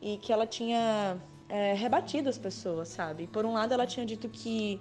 e 0.00 0.16
que 0.18 0.32
ela 0.32 0.46
tinha 0.46 1.18
é, 1.48 1.72
rebatido 1.74 2.28
as 2.28 2.38
pessoas, 2.38 2.88
sabe? 2.88 3.26
Por 3.26 3.44
um 3.44 3.52
lado, 3.52 3.72
ela 3.72 3.86
tinha 3.86 4.06
dito 4.06 4.28
que 4.28 4.80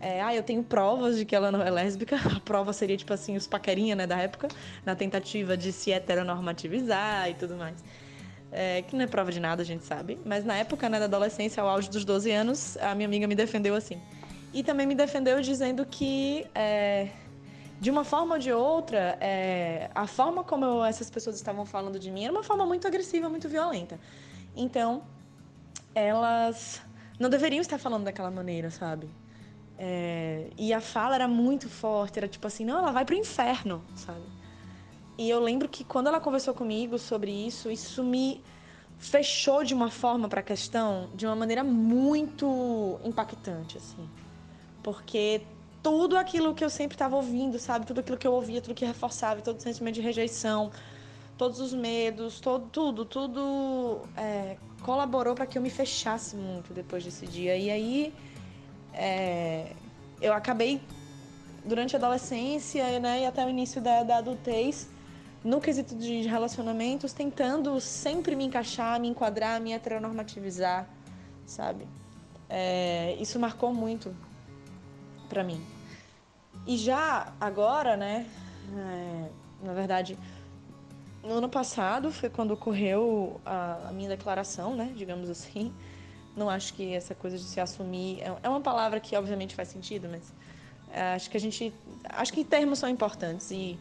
é, 0.00 0.20
ah, 0.20 0.34
eu 0.34 0.42
tenho 0.42 0.64
provas 0.64 1.16
de 1.16 1.24
que 1.24 1.34
ela 1.36 1.52
não 1.52 1.62
é 1.62 1.70
lésbica. 1.70 2.16
A 2.36 2.40
prova 2.40 2.72
seria, 2.72 2.96
tipo 2.96 3.12
assim, 3.12 3.36
os 3.36 3.46
paquerinha, 3.46 3.94
né, 3.94 4.04
da 4.04 4.18
época, 4.18 4.48
na 4.84 4.96
tentativa 4.96 5.56
de 5.56 5.72
se 5.72 5.92
heteronormativizar 5.92 7.30
e 7.30 7.34
tudo 7.34 7.56
mais. 7.56 7.84
É, 8.54 8.82
que 8.82 8.94
não 8.94 9.04
é 9.04 9.06
prova 9.06 9.32
de 9.32 9.40
nada, 9.40 9.62
a 9.62 9.64
gente 9.64 9.84
sabe. 9.84 10.20
Mas 10.26 10.44
na 10.44 10.54
época, 10.56 10.88
né, 10.88 10.98
da 10.98 11.06
adolescência, 11.06 11.62
ao 11.62 11.68
auge 11.68 11.88
dos 11.88 12.04
12 12.04 12.30
anos, 12.30 12.76
a 12.76 12.94
minha 12.94 13.08
amiga 13.08 13.26
me 13.26 13.34
defendeu 13.34 13.74
assim. 13.74 13.98
E 14.52 14.62
também 14.62 14.86
me 14.86 14.94
defendeu 14.94 15.40
dizendo 15.40 15.86
que, 15.86 16.46
é, 16.54 17.08
de 17.80 17.90
uma 17.90 18.04
forma 18.04 18.34
ou 18.34 18.38
de 18.38 18.52
outra, 18.52 19.16
é, 19.20 19.90
a 19.94 20.06
forma 20.06 20.44
como 20.44 20.66
eu, 20.66 20.84
essas 20.84 21.08
pessoas 21.08 21.36
estavam 21.36 21.64
falando 21.64 21.98
de 21.98 22.10
mim 22.10 22.24
era 22.24 22.32
uma 22.32 22.42
forma 22.42 22.66
muito 22.66 22.86
agressiva, 22.86 23.28
muito 23.30 23.48
violenta. 23.48 23.98
Então, 24.54 25.02
elas 25.94 26.82
não 27.18 27.30
deveriam 27.30 27.62
estar 27.62 27.78
falando 27.78 28.04
daquela 28.04 28.30
maneira, 28.30 28.70
sabe? 28.70 29.08
É, 29.78 30.50
e 30.58 30.72
a 30.72 30.80
fala 30.80 31.14
era 31.14 31.26
muito 31.26 31.68
forte, 31.68 32.18
era 32.18 32.28
tipo 32.28 32.46
assim, 32.46 32.64
não, 32.64 32.78
ela 32.78 32.92
vai 32.92 33.04
pro 33.04 33.14
inferno, 33.14 33.82
sabe? 33.96 34.22
E 35.18 35.28
eu 35.28 35.40
lembro 35.40 35.68
que 35.68 35.84
quando 35.84 36.06
ela 36.06 36.20
conversou 36.20 36.54
comigo 36.54 36.98
sobre 36.98 37.30
isso, 37.30 37.70
isso 37.70 38.02
me 38.02 38.42
fechou 38.98 39.64
de 39.64 39.74
uma 39.74 39.90
forma 39.90 40.28
para 40.28 40.40
a 40.40 40.42
questão, 40.42 41.10
de 41.14 41.26
uma 41.26 41.36
maneira 41.36 41.62
muito 41.64 42.98
impactante, 43.04 43.76
assim. 43.76 44.08
Porque 44.82 45.42
tudo 45.82 46.16
aquilo 46.16 46.54
que 46.54 46.64
eu 46.64 46.70
sempre 46.70 46.94
estava 46.94 47.16
ouvindo, 47.16 47.58
sabe? 47.58 47.84
Tudo 47.84 48.00
aquilo 48.00 48.16
que 48.16 48.26
eu 48.26 48.32
ouvia, 48.32 48.60
tudo 48.60 48.74
que 48.74 48.84
reforçava, 48.84 49.40
todo 49.42 49.58
o 49.58 49.60
sentimento 49.60 49.96
de 49.96 50.00
rejeição, 50.00 50.70
todos 51.36 51.60
os 51.60 51.74
medos, 51.74 52.38
todo, 52.38 52.68
tudo, 52.68 53.04
tudo 53.04 54.00
é, 54.16 54.56
colaborou 54.82 55.34
para 55.34 55.46
que 55.46 55.58
eu 55.58 55.62
me 55.62 55.70
fechasse 55.70 56.36
muito 56.36 56.72
depois 56.72 57.04
desse 57.04 57.26
dia. 57.26 57.56
E 57.56 57.70
aí 57.70 58.14
é, 58.94 59.72
eu 60.20 60.32
acabei, 60.32 60.80
durante 61.64 61.96
a 61.96 61.98
adolescência 61.98 63.00
né, 63.00 63.22
e 63.22 63.26
até 63.26 63.44
o 63.44 63.48
início 63.48 63.80
da, 63.80 64.04
da 64.04 64.18
adultez, 64.18 64.88
no 65.44 65.60
quesito 65.60 65.94
de 65.96 66.22
relacionamentos, 66.22 67.12
tentando 67.12 67.80
sempre 67.80 68.36
me 68.36 68.44
encaixar, 68.44 69.00
me 69.00 69.08
enquadrar, 69.08 69.60
me 69.60 69.72
heteronormativizar, 69.72 70.88
sabe? 71.44 71.86
É, 72.48 73.16
isso 73.18 73.38
marcou 73.38 73.72
muito 73.74 74.14
para 75.28 75.42
mim. 75.42 75.64
E 76.66 76.76
já 76.76 77.32
agora, 77.40 77.96
né, 77.96 78.26
é, 78.76 79.30
na 79.64 79.72
verdade, 79.72 80.16
no 81.22 81.34
ano 81.34 81.48
passado 81.48 82.12
foi 82.12 82.28
quando 82.30 82.52
ocorreu 82.52 83.40
a, 83.44 83.88
a 83.88 83.92
minha 83.92 84.08
declaração, 84.08 84.76
né, 84.76 84.92
digamos 84.94 85.28
assim, 85.28 85.72
não 86.36 86.48
acho 86.48 86.74
que 86.74 86.94
essa 86.94 87.14
coisa 87.14 87.36
de 87.36 87.44
se 87.44 87.60
assumir 87.60 88.20
é, 88.20 88.36
é 88.42 88.48
uma 88.48 88.60
palavra 88.60 89.00
que 89.00 89.16
obviamente 89.16 89.54
faz 89.54 89.68
sentido, 89.68 90.08
mas 90.10 90.32
é, 90.92 91.14
acho 91.14 91.30
que 91.30 91.36
a 91.36 91.40
gente 91.40 91.72
acho 92.04 92.32
que 92.32 92.44
termos 92.44 92.78
são 92.78 92.88
importantes 92.88 93.50
e 93.50 93.78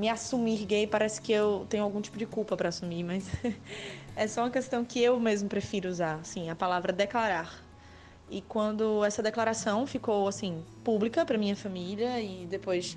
me 0.00 0.08
assumir 0.08 0.64
gay 0.64 0.86
parece 0.86 1.20
que 1.20 1.30
eu 1.30 1.66
tenho 1.68 1.84
algum 1.84 2.00
tipo 2.00 2.16
de 2.16 2.24
culpa 2.24 2.56
para 2.56 2.70
assumir, 2.70 3.04
mas 3.04 3.28
é 4.16 4.26
só 4.26 4.40
uma 4.40 4.50
questão 4.50 4.82
que 4.82 4.98
eu 4.98 5.20
mesmo 5.20 5.46
prefiro 5.46 5.90
usar, 5.90 6.14
assim, 6.14 6.48
a 6.48 6.56
palavra 6.56 6.90
declarar. 6.90 7.62
E 8.30 8.40
quando 8.40 9.04
essa 9.04 9.22
declaração 9.22 9.86
ficou 9.86 10.26
assim 10.26 10.64
pública 10.82 11.26
para 11.26 11.36
minha 11.36 11.54
família 11.54 12.18
e 12.18 12.46
depois 12.46 12.96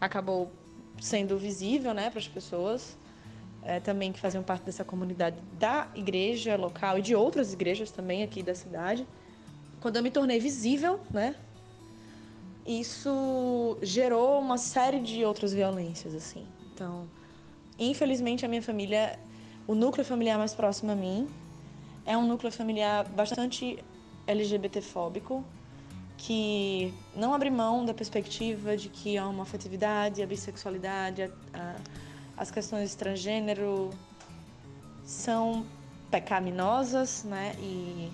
acabou 0.00 0.50
sendo 0.98 1.36
visível, 1.36 1.92
né, 1.92 2.08
para 2.08 2.18
as 2.18 2.28
pessoas, 2.28 2.96
é, 3.62 3.78
também 3.78 4.10
que 4.10 4.18
faziam 4.18 4.42
parte 4.42 4.62
dessa 4.62 4.84
comunidade 4.84 5.36
da 5.58 5.88
igreja 5.94 6.56
local 6.56 6.98
e 6.98 7.02
de 7.02 7.14
outras 7.14 7.52
igrejas 7.52 7.90
também 7.90 8.22
aqui 8.22 8.42
da 8.42 8.54
cidade. 8.54 9.06
Quando 9.82 9.96
eu 9.96 10.02
me 10.02 10.10
tornei 10.10 10.40
visível, 10.40 10.98
né? 11.10 11.34
Isso 12.68 13.78
gerou 13.80 14.38
uma 14.38 14.58
série 14.58 15.00
de 15.00 15.24
outras 15.24 15.54
violências, 15.54 16.14
assim. 16.14 16.46
Então, 16.72 17.08
infelizmente, 17.78 18.44
a 18.44 18.48
minha 18.48 18.62
família, 18.62 19.18
o 19.66 19.74
núcleo 19.74 20.04
familiar 20.04 20.36
mais 20.36 20.54
próximo 20.54 20.92
a 20.92 20.94
mim, 20.94 21.26
é 22.04 22.14
um 22.14 22.26
núcleo 22.26 22.52
familiar 22.52 23.08
bastante 23.08 23.82
LGBTfóbico, 24.26 25.42
que 26.18 26.92
não 27.16 27.32
abre 27.32 27.48
mão 27.48 27.86
da 27.86 27.94
perspectiva 27.94 28.76
de 28.76 28.90
que 28.90 29.16
a 29.16 29.26
homoafetividade, 29.26 30.22
a 30.22 30.26
bissexualidade, 30.26 31.22
a, 31.22 31.28
a 31.54 31.76
as 32.38 32.50
questões 32.50 32.90
de 32.90 32.96
transgênero 32.96 33.90
são 35.04 35.66
pecaminosas, 36.10 37.24
né? 37.24 37.54
E 37.58 38.10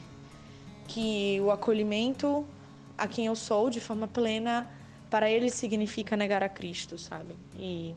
que 0.88 1.40
o 1.40 1.50
acolhimento 1.50 2.46
a 2.96 3.08
quem 3.08 3.26
eu 3.26 3.36
sou 3.36 3.70
de 3.70 3.80
forma 3.80 4.06
plena 4.08 4.68
para 5.10 5.30
ele 5.30 5.50
significa 5.50 6.16
negar 6.16 6.42
a 6.42 6.48
Cristo, 6.48 6.98
sabe? 6.98 7.36
E 7.56 7.94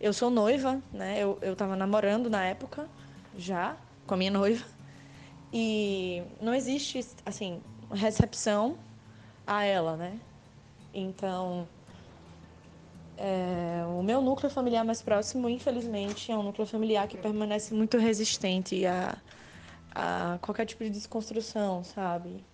eu 0.00 0.12
sou 0.12 0.30
noiva, 0.30 0.82
né? 0.92 1.18
Eu, 1.18 1.38
eu 1.42 1.54
tava 1.54 1.76
namorando 1.76 2.30
na 2.30 2.44
época, 2.44 2.88
já, 3.36 3.76
com 4.06 4.14
a 4.14 4.16
minha 4.16 4.30
noiva. 4.30 4.64
E 5.52 6.22
não 6.40 6.54
existe, 6.54 7.00
assim, 7.26 7.62
recepção 7.90 8.78
a 9.46 9.64
ela, 9.64 9.96
né? 9.96 10.20
Então, 10.94 11.68
é, 13.16 13.84
o 13.86 14.02
meu 14.02 14.20
núcleo 14.20 14.50
familiar 14.50 14.84
mais 14.84 15.02
próximo, 15.02 15.48
infelizmente, 15.48 16.32
é 16.32 16.36
um 16.36 16.42
núcleo 16.42 16.66
familiar 16.66 17.06
que 17.06 17.16
permanece 17.16 17.74
muito 17.74 17.98
resistente 17.98 18.84
a, 18.86 19.16
a 19.94 20.38
qualquer 20.40 20.66
tipo 20.66 20.82
de 20.84 20.90
desconstrução, 20.90 21.84
sabe? 21.84 22.44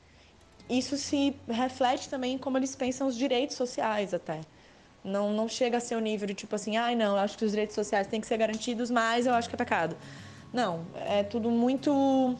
Isso 0.68 0.96
se 0.96 1.34
reflete 1.48 2.08
também 2.08 2.34
em 2.34 2.38
como 2.38 2.58
eles 2.58 2.74
pensam 2.74 3.06
os 3.06 3.16
direitos 3.16 3.56
sociais, 3.56 4.12
até. 4.12 4.40
Não, 5.02 5.32
não 5.32 5.48
chega 5.48 5.78
a 5.78 5.80
ser 5.80 5.96
o 5.96 6.00
nível 6.00 6.26
de 6.26 6.34
tipo 6.34 6.54
assim, 6.54 6.76
ai, 6.76 6.94
ah, 6.94 6.96
não, 6.96 7.16
eu 7.16 7.20
acho 7.20 7.38
que 7.38 7.44
os 7.44 7.52
direitos 7.52 7.74
sociais 7.74 8.06
têm 8.06 8.20
que 8.20 8.26
ser 8.26 8.36
garantidos, 8.36 8.90
mas 8.90 9.26
eu 9.26 9.34
acho 9.34 9.48
que 9.48 9.54
é 9.54 9.58
pecado. 9.58 9.96
Não, 10.52 10.84
é 10.94 11.22
tudo 11.22 11.50
muito 11.50 12.36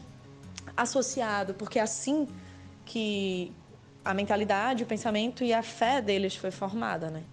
associado, 0.77 1.53
porque 1.53 1.79
é 1.79 1.81
assim 1.81 2.27
que 2.85 3.51
a 4.03 4.13
mentalidade, 4.13 4.83
o 4.83 4.85
pensamento 4.85 5.43
e 5.43 5.53
a 5.53 5.63
fé 5.63 6.01
deles 6.01 6.35
foi 6.35 6.51
formada, 6.51 7.09
né? 7.09 7.23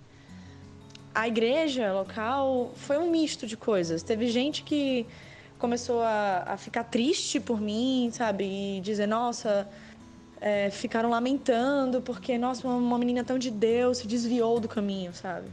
a 1.17 1.27
igreja 1.27 1.95
local 1.95 2.73
foi 2.77 2.99
um 2.99 3.11
misto 3.11 3.47
de 3.47 3.57
coisas. 3.57 4.03
Teve 4.03 4.29
gente 4.29 4.63
que 4.63 5.07
começou 5.59 6.03
a, 6.03 6.45
a 6.47 6.57
ficar 6.59 6.85
triste 6.85 7.41
por 7.41 7.59
mim, 7.59 8.11
sabe? 8.13 8.45
E 8.45 8.81
dizer, 8.83 9.07
nossa, 9.07 9.67
é, 10.47 10.71
ficaram 10.71 11.11
lamentando 11.11 12.01
porque, 12.01 12.39
nossa, 12.39 12.65
uma, 12.69 12.77
uma, 12.77 12.99
menina 12.99 13.25
tão 13.25 13.37
de 13.37 13.51
Deus 13.51 13.99
se 13.99 14.07
desviou 14.07 14.61
do 14.61 14.69
caminho, 14.69 15.13
sabe? 15.13 15.49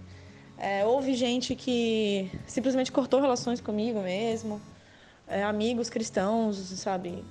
É, 0.55 0.85
houve 0.85 1.15
gente 1.15 1.55
que 1.55 2.29
simplesmente 2.45 2.91
cortou 2.91 3.19
relações 3.19 3.59
comigo 3.59 3.99
mesmo, 4.01 4.61
é, 5.27 5.43
amigos 5.43 5.89
cristãos, 5.89 6.57
sabe? 6.57 7.25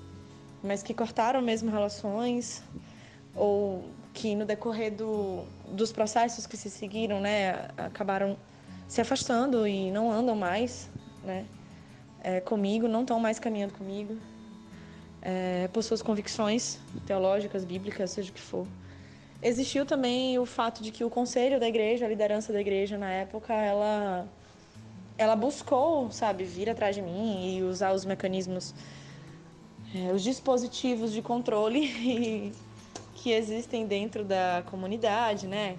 Mas 0.61 0.83
que 0.83 0.93
cortaram 0.93 1.41
mesmo 1.41 1.71
relações, 1.71 2.65
ou 3.33 3.85
que 4.13 4.35
no 4.35 4.45
decorrer 4.45 4.93
do, 4.93 5.45
dos 5.69 5.93
processos 5.93 6.49
que 6.49 6.57
se 6.57 6.69
seguiram, 6.69 7.21
né, 7.21 7.69
acabaram 7.77 8.37
se 8.89 9.01
afastando 9.01 9.69
e 9.69 9.89
não 9.93 10.11
andam 10.11 10.35
mais, 10.35 10.91
né, 11.23 11.47
é, 12.25 12.41
comigo, 12.41 12.89
não 12.89 13.03
estão 13.03 13.21
mais 13.21 13.39
caminhando 13.39 13.75
comigo, 13.75 14.19
é, 15.23 15.69
por 15.73 15.83
suas 15.83 16.03
convicções 16.03 16.79
teológicas, 17.07 17.65
bíblicas, 17.65 18.11
seja 18.11 18.31
o 18.31 18.33
que 18.33 18.41
for. 18.41 18.67
Existiu 19.41 19.87
também 19.87 20.39
o 20.39 20.47
fato 20.47 20.83
de 20.83 20.91
que 20.91 21.05
o 21.05 21.11
conselho 21.11 21.59
da 21.59 21.69
igreja, 21.69 22.05
a 22.05 22.09
liderança 22.09 22.53
da 22.53 22.61
igreja 22.61 22.99
na 22.99 23.11
época, 23.11 23.53
ela 23.55 24.29
ela 25.19 25.37
buscou, 25.37 26.11
sabe, 26.11 26.45
vir 26.45 26.69
atrás 26.69 26.97
de 26.97 27.03
mim 27.03 27.57
e 27.57 27.63
usar 27.63 27.93
os 27.93 28.05
mecanismos, 28.05 28.75
é, 29.95 30.13
os 30.13 30.23
dispositivos 30.23 31.13
de 31.13 31.23
controle 31.23 32.53
que 33.15 33.31
existem 33.31 33.87
dentro 33.87 34.25
da 34.25 34.65
comunidade, 34.67 35.47
né? 35.47 35.77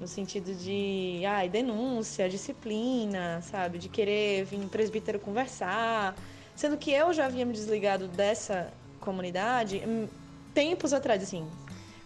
No 0.00 0.06
sentido 0.06 0.54
de, 0.54 1.22
ai, 1.26 1.48
denúncia, 1.48 2.28
disciplina, 2.28 3.42
sabe? 3.42 3.78
De 3.78 3.88
querer 3.88 4.44
vir 4.44 4.60
presbítero 4.68 5.18
conversar. 5.18 6.14
Sendo 6.58 6.76
que 6.76 6.90
eu 6.90 7.12
já 7.12 7.26
havia 7.26 7.46
me 7.46 7.52
desligado 7.52 8.08
dessa 8.08 8.72
comunidade 8.98 9.80
hum, 9.86 10.08
tempos 10.52 10.92
atrás, 10.92 11.22
assim, 11.22 11.48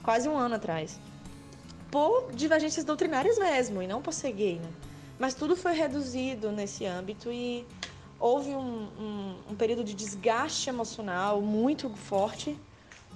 quase 0.03 0.29
um 0.29 0.37
ano 0.37 0.57
atrás. 0.57 1.01
Por 1.91 2.31
divergências 2.35 2.85
doutrinárias 2.85 3.39
mesmo, 3.39 3.81
e 3.81 3.87
não 3.87 4.03
por 4.03 4.13
ser 4.13 4.31
gay, 4.33 4.59
né? 4.59 4.69
Mas 5.19 5.33
tudo 5.33 5.57
foi 5.57 5.73
reduzido 5.73 6.53
nesse 6.53 6.85
âmbito 6.85 7.33
e 7.33 7.65
houve 8.21 8.51
um, 8.51 8.89
um, 9.01 9.37
um 9.53 9.55
período 9.57 9.83
de 9.83 9.95
desgaste 9.95 10.69
emocional 10.69 11.41
muito 11.41 11.89
forte 11.89 12.55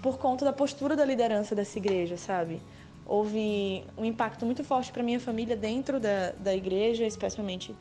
por 0.02 0.16
conta 0.16 0.42
da 0.42 0.54
postura 0.54 0.96
da 0.96 1.04
liderança 1.04 1.54
dessa 1.54 1.76
igreja, 1.76 2.16
sabe? 2.16 2.62
Houve 3.04 3.84
um 3.98 4.06
impacto 4.06 4.46
muito 4.46 4.64
forte 4.64 4.90
para 4.90 5.02
minha 5.02 5.20
família 5.20 5.54
dentro 5.54 6.00
da, 6.00 6.30
da 6.30 6.54
igreja, 6.54 7.04
especialmente 7.04 7.76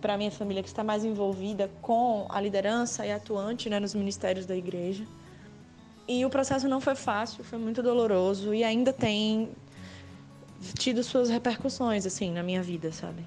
para 0.00 0.16
minha 0.16 0.30
família 0.30 0.62
que 0.62 0.68
está 0.68 0.84
mais 0.84 1.04
envolvida 1.04 1.70
com 1.82 2.26
a 2.28 2.40
liderança 2.40 3.06
e 3.06 3.12
atuante 3.12 3.68
né, 3.68 3.78
nos 3.78 3.94
ministérios 3.94 4.46
da 4.46 4.56
igreja. 4.56 5.04
E 6.06 6.24
o 6.24 6.30
processo 6.30 6.68
não 6.68 6.80
foi 6.80 6.94
fácil, 6.94 7.44
foi 7.44 7.58
muito 7.58 7.82
doloroso 7.82 8.54
e 8.54 8.64
ainda 8.64 8.92
tem 8.92 9.50
tido 10.78 11.02
suas 11.04 11.28
repercussões 11.28 12.06
assim 12.06 12.32
na 12.32 12.42
minha 12.42 12.62
vida, 12.62 12.90
sabe? 12.90 13.22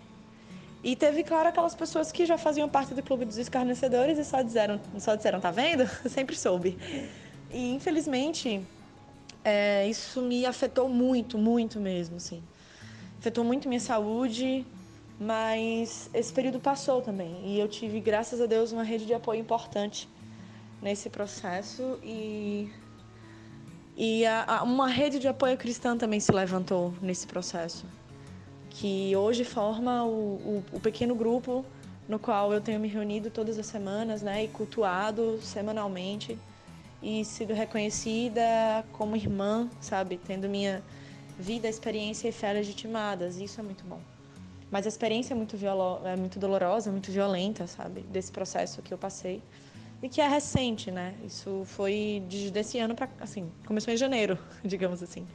E 0.83 0.95
teve, 0.95 1.23
claro, 1.23 1.49
aquelas 1.49 1.75
pessoas 1.75 2.11
que 2.11 2.25
já 2.25 2.37
faziam 2.39 2.67
parte 2.67 2.93
do 2.95 3.03
clube 3.03 3.23
dos 3.23 3.37
escarnecedores 3.37 4.17
e 4.17 4.25
só 4.25 4.41
disseram, 4.41 4.79
só 4.97 5.15
disseram, 5.15 5.39
tá 5.39 5.51
vendo? 5.51 5.87
Sempre 6.09 6.35
soube. 6.35 6.75
E 7.51 7.71
infelizmente, 7.75 8.61
é, 9.43 9.87
isso 9.87 10.21
me 10.21 10.43
afetou 10.43 10.89
muito, 10.89 11.37
muito 11.37 11.79
mesmo, 11.79 12.15
assim. 12.15 12.41
Afetou 13.19 13.43
muito 13.43 13.67
minha 13.69 13.79
saúde, 13.79 14.65
mas 15.21 16.09
esse 16.15 16.33
período 16.33 16.59
passou 16.59 16.99
também. 16.99 17.39
E 17.45 17.59
eu 17.59 17.67
tive, 17.67 17.99
graças 17.99 18.41
a 18.41 18.47
Deus, 18.47 18.71
uma 18.71 18.81
rede 18.81 19.05
de 19.05 19.13
apoio 19.13 19.39
importante 19.39 20.09
nesse 20.81 21.11
processo 21.11 21.99
e 22.03 22.67
e 23.95 24.25
a, 24.25 24.45
a, 24.47 24.63
uma 24.63 24.87
rede 24.87 25.19
de 25.19 25.27
apoio 25.27 25.55
cristã 25.57 25.95
também 25.95 26.19
se 26.19 26.31
levantou 26.31 26.91
nesse 27.01 27.27
processo 27.27 27.85
que 28.71 29.15
hoje 29.15 29.43
forma 29.43 30.03
o, 30.05 30.09
o, 30.09 30.63
o, 30.71 30.79
pequeno 30.79 31.13
grupo 31.13 31.63
no 32.07 32.17
qual 32.17 32.51
eu 32.51 32.61
tenho 32.61 32.79
me 32.79 32.87
reunido 32.87 33.29
todas 33.29 33.59
as 33.59 33.67
semanas, 33.67 34.21
né, 34.23 34.45
e 34.45 34.47
cultuado 34.47 35.39
semanalmente 35.41 36.39
e 37.03 37.23
sido 37.25 37.53
reconhecida 37.53 38.41
como 38.93 39.15
irmã, 39.15 39.69
sabe, 39.81 40.17
tendo 40.17 40.49
minha 40.49 40.81
vida, 41.37 41.67
experiência 41.67 42.29
e 42.29 42.31
fé 42.31 42.53
legitimadas. 42.53 43.37
Isso 43.37 43.59
é 43.59 43.63
muito 43.63 43.83
bom. 43.83 43.99
Mas 44.71 44.85
a 44.85 44.89
experiência 44.89 45.33
é 45.33 45.35
muito, 45.35 45.57
violo 45.57 46.07
é 46.07 46.15
muito 46.15 46.39
dolorosa, 46.39 46.91
muito 46.91 47.11
violenta, 47.11 47.67
sabe, 47.67 48.01
desse 48.01 48.31
processo 48.31 48.81
que 48.81 48.93
eu 48.93 48.97
passei 48.97 49.43
e 50.01 50.09
que 50.09 50.21
é 50.21 50.27
recente, 50.27 50.89
né? 50.89 51.13
Isso 51.23 51.63
foi 51.65 52.23
de, 52.27 52.49
desse 52.49 52.79
ano 52.79 52.95
para, 52.95 53.09
assim, 53.19 53.51
começou 53.67 53.93
em 53.93 53.97
janeiro, 53.97 54.39
digamos 54.63 55.03
assim, 55.03 55.27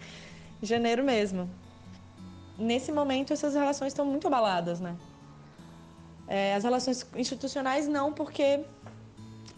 janeiro 0.63 1.05
mesmo 1.05 1.49
nesse 2.59 2.91
momento 2.93 3.33
essas 3.33 3.55
relações 3.55 3.89
estão 3.89 4.05
muito 4.05 4.27
abaladas, 4.27 4.81
né? 4.81 4.97
É, 6.29 6.55
as 6.55 6.65
relações 6.65 7.07
institucionais 7.15 7.87
não, 7.87 8.13
porque 8.13 8.65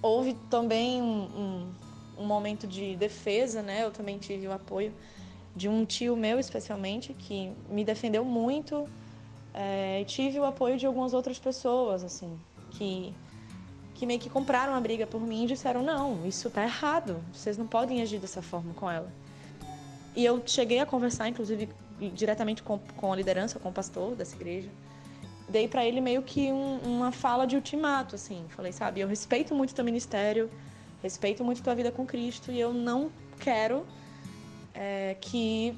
houve 0.03 0.35
também 0.51 1.01
um, 1.01 1.23
um, 1.25 1.75
um, 2.19 2.27
momento 2.27 2.67
de 2.67 2.97
defesa, 2.97 3.63
né? 3.63 3.85
Eu 3.85 3.91
também 3.91 4.19
tive 4.19 4.47
o 4.47 4.53
apoio 4.53 4.93
de 5.57 5.69
um 5.69 5.85
tio 5.85 6.15
meu, 6.17 6.39
especialmente, 6.39 7.15
que 7.15 7.53
me 7.69 7.85
defendeu 7.85 8.25
muito. 8.25 8.87
É, 9.61 10.05
tive 10.05 10.39
o 10.39 10.45
apoio 10.45 10.79
de 10.79 10.87
algumas 10.87 11.13
outras 11.13 11.37
pessoas, 11.37 12.05
assim, 12.05 12.39
que, 12.71 13.13
que 13.93 14.07
meio 14.07 14.21
que 14.21 14.31
compraram 14.31 14.73
a 14.73 14.81
briga 14.81 15.05
por 15.05 15.21
mim 15.21 15.43
e 15.43 15.47
disseram: 15.49 15.83
não, 15.83 16.25
isso 16.25 16.49
tá 16.49 16.63
errado, 16.63 17.21
vocês 17.33 17.59
não 17.59 17.67
podem 17.67 18.01
agir 18.01 18.21
dessa 18.21 18.41
forma 18.41 18.73
com 18.75 18.89
ela. 18.89 19.13
E 20.15 20.25
eu 20.25 20.41
cheguei 20.47 20.79
a 20.79 20.87
conversar, 20.87 21.29
inclusive, 21.29 21.69
diretamente 22.15 22.63
com, 22.63 22.79
com 22.97 23.13
a 23.13 23.17
liderança, 23.17 23.59
com 23.59 23.71
o 23.71 23.73
pastor 23.73 24.15
dessa 24.15 24.37
igreja. 24.37 24.71
Dei 25.49 25.67
para 25.67 25.85
ele 25.85 26.01
meio 26.01 26.23
que 26.23 26.53
um, 26.53 26.79
uma 26.85 27.11
fala 27.11 27.45
de 27.45 27.57
ultimato, 27.57 28.15
assim. 28.15 28.45
Falei, 28.51 28.71
sabe, 28.71 29.01
eu 29.01 29.09
respeito 29.09 29.57
muito 29.57 29.75
teu 29.75 29.85
ministério, 29.85 30.49
respeito 31.03 31.43
muito 31.43 31.65
tua 31.65 31.75
vida 31.75 31.91
com 31.91 32.07
Cristo 32.07 32.53
e 32.53 32.61
eu 32.61 32.73
não 32.73 33.11
quero 33.41 33.85
é, 34.73 35.17
que 35.21 35.77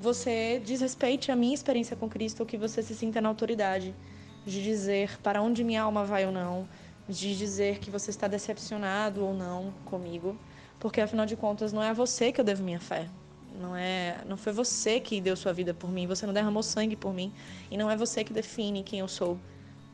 você 0.00 0.60
desrespeite 0.64 1.30
a 1.30 1.36
minha 1.36 1.54
experiência 1.54 1.94
com 1.94 2.08
Cristo 2.08 2.40
ou 2.40 2.46
que 2.46 2.56
você 2.56 2.82
se 2.82 2.94
sinta 2.94 3.20
na 3.20 3.28
autoridade 3.28 3.94
de 4.46 4.62
dizer 4.62 5.18
para 5.22 5.42
onde 5.42 5.62
minha 5.62 5.82
alma 5.82 6.04
vai 6.04 6.24
ou 6.24 6.32
não, 6.32 6.66
de 7.06 7.36
dizer 7.36 7.78
que 7.78 7.90
você 7.90 8.08
está 8.08 8.26
decepcionado 8.26 9.22
ou 9.22 9.34
não 9.34 9.74
comigo, 9.84 10.38
porque 10.78 11.02
afinal 11.02 11.26
de 11.26 11.36
contas 11.36 11.70
não 11.70 11.82
é 11.82 11.90
a 11.90 11.92
você 11.92 12.32
que 12.32 12.40
eu 12.40 12.44
devo 12.44 12.62
minha 12.62 12.80
fé, 12.80 13.06
não 13.60 13.76
é, 13.76 14.22
não 14.26 14.38
foi 14.38 14.54
você 14.54 15.00
que 15.00 15.20
deu 15.20 15.36
sua 15.36 15.52
vida 15.52 15.74
por 15.74 15.90
mim, 15.90 16.06
você 16.06 16.24
não 16.24 16.32
derramou 16.32 16.62
sangue 16.62 16.96
por 16.96 17.12
mim. 17.12 17.30
E 17.70 17.76
não 17.76 17.90
é 17.90 17.96
você 17.96 18.24
que 18.24 18.32
define 18.32 18.82
quem 18.82 19.00
eu 19.00 19.08
sou 19.08 19.38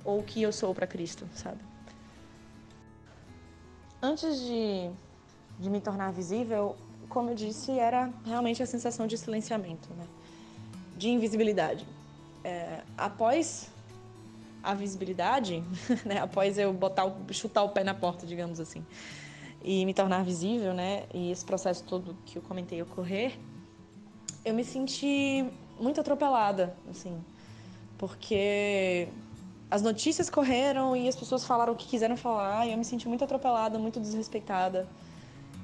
ou 0.04 0.20
o 0.20 0.22
que 0.22 0.40
eu 0.40 0.52
sou 0.52 0.72
para 0.72 0.86
Cristo, 0.86 1.26
sabe? 1.34 1.58
Antes 4.00 4.38
de, 4.40 4.90
de 5.58 5.68
me 5.68 5.80
tornar 5.80 6.12
visível, 6.12 6.76
como 7.08 7.30
eu 7.30 7.34
disse, 7.34 7.72
era 7.72 8.12
realmente 8.24 8.62
a 8.62 8.66
sensação 8.66 9.06
de 9.06 9.16
silenciamento, 9.16 9.92
né? 9.94 10.06
de 10.96 11.08
invisibilidade. 11.10 11.86
É, 12.42 12.80
após 12.96 13.70
a 14.62 14.74
visibilidade, 14.74 15.62
né? 16.04 16.18
após 16.18 16.58
eu 16.58 16.72
botar 16.72 17.04
chutar 17.30 17.62
o 17.62 17.68
pé 17.68 17.84
na 17.84 17.94
porta, 17.94 18.26
digamos 18.26 18.58
assim, 18.58 18.84
e 19.62 19.84
me 19.84 19.92
tornar 19.92 20.24
visível, 20.24 20.72
né? 20.72 21.04
E 21.12 21.30
esse 21.30 21.44
processo 21.44 21.84
todo 21.84 22.16
que 22.24 22.38
eu 22.38 22.42
comentei 22.42 22.80
ocorrer, 22.82 23.38
eu 24.44 24.54
me 24.54 24.64
senti 24.64 25.44
muito 25.78 26.00
atropelada, 26.00 26.76
assim, 26.88 27.18
porque 27.98 29.08
as 29.70 29.82
notícias 29.82 30.30
correram 30.30 30.96
e 30.96 31.08
as 31.08 31.16
pessoas 31.16 31.44
falaram 31.44 31.72
o 31.72 31.76
que 31.76 31.86
quiseram 31.86 32.16
falar 32.16 32.66
e 32.66 32.72
eu 32.72 32.78
me 32.78 32.84
senti 32.84 33.08
muito 33.08 33.24
atropelada, 33.24 33.78
muito 33.78 33.98
desrespeitada, 33.98 34.88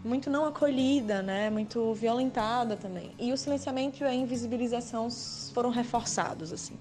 muito 0.04 0.28
não 0.28 0.44
acolhida, 0.44 1.22
né? 1.22 1.48
Muito 1.50 1.94
violentada 1.94 2.76
também. 2.76 3.12
E 3.18 3.32
o 3.32 3.36
silenciamento 3.36 4.02
e 4.02 4.06
a 4.06 4.12
invisibilização 4.14 5.08
foram 5.54 5.70
reforçados, 5.70 6.52
assim. 6.52 6.78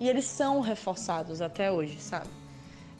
E 0.00 0.08
eles 0.08 0.24
são 0.24 0.60
reforçados 0.60 1.40
até 1.40 1.70
hoje, 1.70 2.00
sabe? 2.00 2.30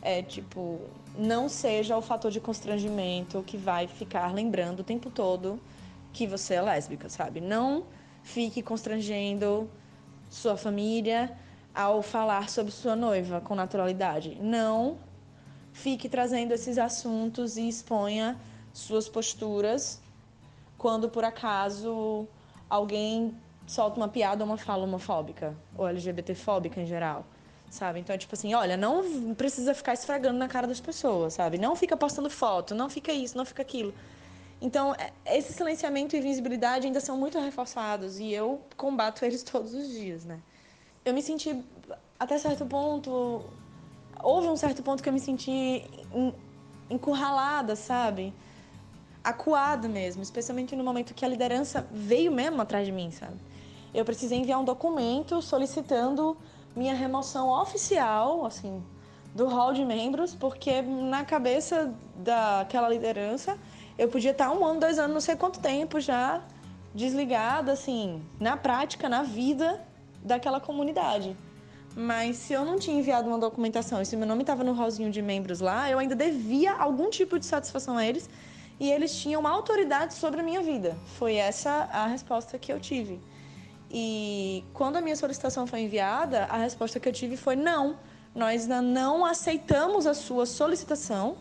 É 0.00 0.22
tipo, 0.22 0.80
não 1.18 1.48
seja 1.48 1.96
o 1.96 2.02
fator 2.02 2.30
de 2.30 2.40
constrangimento 2.40 3.42
que 3.42 3.56
vai 3.56 3.86
ficar 3.86 4.32
lembrando 4.32 4.80
o 4.80 4.84
tempo 4.84 5.10
todo 5.10 5.60
que 6.12 6.26
você 6.26 6.54
é 6.54 6.62
lésbica, 6.62 7.08
sabe? 7.08 7.40
Não 7.40 7.84
fique 8.22 8.62
constrangendo 8.62 9.68
sua 10.30 10.56
família 10.56 11.36
ao 11.74 12.02
falar 12.02 12.48
sobre 12.48 12.70
sua 12.70 12.94
noiva 12.94 13.40
com 13.40 13.54
naturalidade. 13.54 14.38
Não 14.40 14.96
fique 15.72 16.08
trazendo 16.08 16.52
esses 16.52 16.78
assuntos 16.78 17.56
e 17.56 17.68
exponha 17.68 18.38
suas 18.74 19.08
posturas 19.08 20.02
quando 20.76 21.08
por 21.08 21.24
acaso 21.24 22.28
alguém 22.68 23.34
solta 23.66 23.96
uma 23.96 24.08
piada 24.08 24.44
ou 24.44 24.50
uma 24.50 24.58
fala 24.58 24.84
homofóbica 24.84 25.56
ou 25.78 25.88
LGBTfóbica 25.88 26.78
em 26.82 26.86
geral 26.86 27.24
sabe? 27.70 27.98
Então 27.98 28.14
é 28.14 28.18
tipo 28.18 28.34
assim, 28.34 28.54
olha, 28.54 28.76
não 28.76 29.34
precisa 29.34 29.74
ficar 29.74 29.94
esfregando 29.94 30.38
na 30.38 30.46
cara 30.46 30.66
das 30.66 30.80
pessoas, 30.80 31.34
sabe? 31.34 31.58
Não 31.58 31.74
fica 31.74 31.96
postando 31.96 32.30
foto, 32.30 32.72
não 32.72 32.88
fica 32.88 33.12
isso, 33.12 33.36
não 33.36 33.44
fica 33.44 33.62
aquilo. 33.62 33.92
Então, 34.60 34.94
é, 34.94 35.12
esse 35.36 35.52
silenciamento 35.52 36.14
e 36.14 36.20
visibilidade 36.20 36.86
ainda 36.86 37.00
são 37.00 37.16
muito 37.16 37.38
reforçados 37.40 38.20
e 38.20 38.32
eu 38.32 38.60
combato 38.76 39.24
eles 39.24 39.42
todos 39.52 39.74
os 39.74 39.88
dias, 39.88 40.24
né? 40.24 40.38
eu 41.04 41.12
me 41.12 41.20
senti 41.20 41.62
até 42.18 42.38
certo 42.38 42.64
ponto. 42.64 43.44
Houve 44.22 44.48
um 44.48 44.56
certo 44.56 44.82
ponto 44.82 45.02
que 45.02 45.08
eu 45.08 45.12
me 45.12 45.20
senti 45.20 45.84
encurralada, 46.88 47.76
sabe? 47.76 48.32
Acuada 49.24 49.88
mesmo, 49.88 50.22
especialmente 50.22 50.76
no 50.76 50.84
momento 50.84 51.14
que 51.14 51.24
a 51.24 51.28
liderança 51.28 51.86
veio 51.90 52.30
mesmo 52.30 52.60
atrás 52.60 52.84
de 52.84 52.92
mim, 52.92 53.10
sabe? 53.10 53.38
Eu 53.94 54.04
precisei 54.04 54.38
enviar 54.38 54.60
um 54.60 54.64
documento 54.64 55.40
solicitando 55.40 56.36
minha 56.76 56.94
remoção 56.94 57.48
oficial, 57.48 58.44
assim, 58.44 58.82
do 59.34 59.46
hall 59.46 59.72
de 59.72 59.84
membros, 59.84 60.34
porque 60.34 60.82
na 60.82 61.24
cabeça 61.24 61.94
daquela 62.16 62.88
liderança 62.88 63.58
eu 63.96 64.08
podia 64.08 64.32
estar 64.32 64.50
um 64.50 64.64
ano, 64.64 64.80
dois 64.80 64.98
anos, 64.98 65.14
não 65.14 65.20
sei 65.20 65.36
quanto 65.36 65.58
tempo 65.58 65.98
já 66.00 66.42
desligada, 66.94 67.72
assim, 67.72 68.22
na 68.38 68.56
prática, 68.56 69.08
na 69.08 69.22
vida 69.22 69.82
daquela 70.22 70.60
comunidade. 70.60 71.36
Mas 71.96 72.36
se 72.36 72.52
eu 72.52 72.64
não 72.64 72.78
tinha 72.78 72.98
enviado 72.98 73.28
uma 73.28 73.38
documentação 73.38 74.02
e 74.02 74.06
se 74.06 74.16
meu 74.16 74.26
nome 74.26 74.42
estava 74.42 74.64
no 74.64 74.72
rolzinho 74.72 75.10
de 75.10 75.22
membros 75.22 75.60
lá, 75.60 75.90
eu 75.90 75.98
ainda 75.98 76.14
devia 76.14 76.72
algum 76.72 77.08
tipo 77.08 77.38
de 77.38 77.46
satisfação 77.46 77.96
a 77.96 78.04
eles 78.04 78.28
e 78.78 78.90
eles 78.90 79.14
tinham 79.16 79.40
uma 79.40 79.50
autoridade 79.50 80.14
sobre 80.14 80.40
a 80.40 80.42
minha 80.42 80.60
vida. 80.60 80.96
Foi 81.18 81.36
essa 81.36 81.88
a 81.92 82.06
resposta 82.06 82.58
que 82.58 82.72
eu 82.72 82.80
tive. 82.80 83.20
E 83.90 84.64
quando 84.74 84.96
a 84.96 85.00
minha 85.00 85.16
solicitação 85.16 85.66
foi 85.66 85.80
enviada, 85.80 86.44
a 86.46 86.56
resposta 86.56 86.98
que 86.98 87.08
eu 87.08 87.12
tive 87.12 87.36
foi 87.36 87.54
não. 87.54 87.96
Nós 88.34 88.66
não 88.66 89.24
aceitamos 89.24 90.06
a 90.06 90.14
sua 90.14 90.44
solicitação 90.46 91.36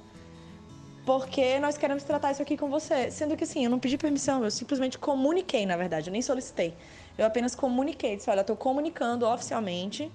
porque 1.06 1.60
nós 1.60 1.78
queremos 1.78 2.04
tratar 2.04 2.32
isso 2.32 2.42
aqui 2.42 2.56
com 2.56 2.70
você. 2.70 3.12
Sendo 3.12 3.36
que 3.36 3.44
assim, 3.44 3.64
eu 3.66 3.70
não 3.70 3.80
pedi 3.80 3.98
permissão, 3.98 4.44
eu 4.44 4.52
simplesmente 4.52 4.98
comuniquei, 4.98 5.66
na 5.66 5.76
verdade, 5.76 6.10
eu 6.10 6.12
nem 6.12 6.22
solicitei. 6.22 6.74
Eu 7.18 7.26
apenas 7.26 7.56
comuniquei, 7.56 8.16
disse, 8.16 8.30
olha, 8.30 8.42
estou 8.42 8.56
comunicando 8.56 9.26
oficialmente, 9.26 10.12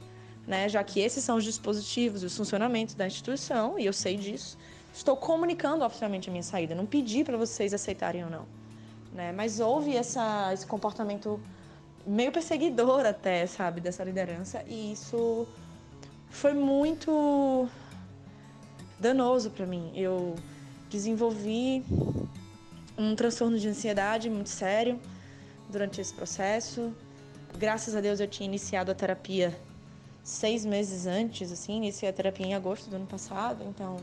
né, 0.46 0.68
já 0.68 0.82
que 0.82 1.00
esses 1.00 1.22
são 1.22 1.36
os 1.36 1.44
dispositivos 1.44 2.22
e 2.22 2.26
os 2.26 2.36
funcionamentos 2.36 2.94
da 2.94 3.06
instituição, 3.06 3.78
e 3.78 3.84
eu 3.84 3.92
sei 3.92 4.16
disso, 4.16 4.56
estou 4.98 5.16
comunicando 5.16 5.84
oficialmente 5.84 6.28
a 6.28 6.32
minha 6.32 6.42
saída. 6.42 6.74
Não 6.74 6.84
pedi 6.84 7.22
para 7.22 7.36
vocês 7.36 7.72
aceitarem 7.72 8.24
ou 8.24 8.30
não. 8.30 8.46
Né? 9.12 9.32
Mas 9.32 9.60
houve 9.60 9.96
essa, 9.96 10.52
esse 10.52 10.66
comportamento 10.66 11.40
meio 12.06 12.32
perseguidor 12.32 13.06
até, 13.06 13.46
sabe, 13.46 13.80
dessa 13.80 14.02
liderança, 14.02 14.64
e 14.66 14.92
isso 14.92 15.46
foi 16.30 16.52
muito 16.52 17.68
danoso 18.98 19.50
para 19.50 19.66
mim. 19.66 19.92
Eu 19.94 20.34
desenvolvi 20.90 21.84
um 22.96 23.14
transtorno 23.14 23.58
de 23.58 23.68
ansiedade 23.68 24.28
muito 24.28 24.48
sério 24.48 24.98
durante 25.70 26.00
esse 26.00 26.12
processo. 26.12 26.92
Graças 27.56 27.94
a 27.94 28.00
Deus 28.00 28.20
eu 28.20 28.26
tinha 28.26 28.46
iniciado 28.46 28.90
a 28.90 28.94
terapia 28.94 29.56
seis 30.24 30.64
meses 30.64 31.06
antes, 31.06 31.52
assim, 31.52 31.76
iniciei 31.76 32.08
a 32.08 32.12
terapia 32.12 32.46
em 32.46 32.54
agosto 32.54 32.90
do 32.90 32.96
ano 32.96 33.06
passado, 33.06 33.64
então 33.64 33.96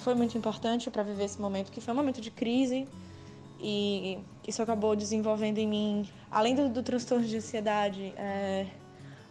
foi 0.00 0.14
muito 0.14 0.36
importante 0.36 0.90
para 0.90 1.02
viver 1.02 1.24
esse 1.24 1.40
momento, 1.40 1.70
que 1.70 1.80
foi 1.80 1.92
um 1.94 1.96
momento 1.96 2.20
de 2.20 2.30
crise, 2.30 2.88
e 3.60 4.18
isso 4.46 4.62
acabou 4.62 4.96
desenvolvendo 4.96 5.58
em 5.58 5.68
mim, 5.68 6.08
além 6.30 6.54
do, 6.54 6.68
do 6.68 6.82
transtorno 6.82 7.26
de 7.26 7.36
ansiedade, 7.36 8.12
é, 8.16 8.66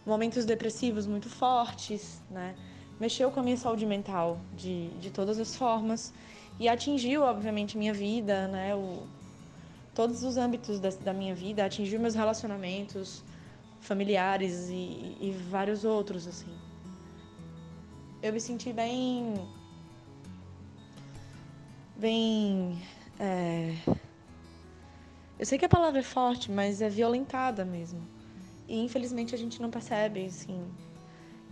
momentos 0.05 0.45
depressivos 0.45 1.05
muito 1.07 1.29
fortes, 1.29 2.21
né? 2.29 2.55
Mexeu 2.99 3.31
com 3.31 3.39
a 3.39 3.43
minha 3.43 3.57
saúde 3.57 3.85
mental 3.85 4.39
de, 4.55 4.89
de 4.99 5.09
todas 5.09 5.39
as 5.39 5.55
formas 5.55 6.13
e 6.59 6.67
atingiu, 6.67 7.23
obviamente, 7.23 7.77
minha 7.77 7.93
vida, 7.93 8.47
né? 8.47 8.75
O, 8.75 9.03
todos 9.95 10.23
os 10.23 10.37
âmbitos 10.37 10.79
da, 10.79 10.89
da 10.89 11.13
minha 11.13 11.33
vida, 11.33 11.65
atingiu 11.65 11.99
meus 11.99 12.15
relacionamentos 12.15 13.23
familiares 13.81 14.69
e, 14.69 15.17
e 15.19 15.35
vários 15.49 15.83
outros, 15.83 16.27
assim. 16.27 16.53
Eu 18.21 18.33
me 18.33 18.39
senti 18.39 18.73
bem. 18.73 19.33
Bem. 21.99 22.81
É... 23.19 23.75
Eu 25.37 25.45
sei 25.45 25.57
que 25.57 25.65
a 25.65 25.69
palavra 25.69 25.99
é 25.99 26.03
forte, 26.03 26.51
mas 26.51 26.81
é 26.81 26.89
violentada 26.89 27.63
mesmo. 27.63 28.01
E 28.67 28.79
infelizmente 28.83 29.35
a 29.35 29.37
gente 29.37 29.61
não 29.61 29.69
percebe, 29.69 30.25
assim. 30.25 30.63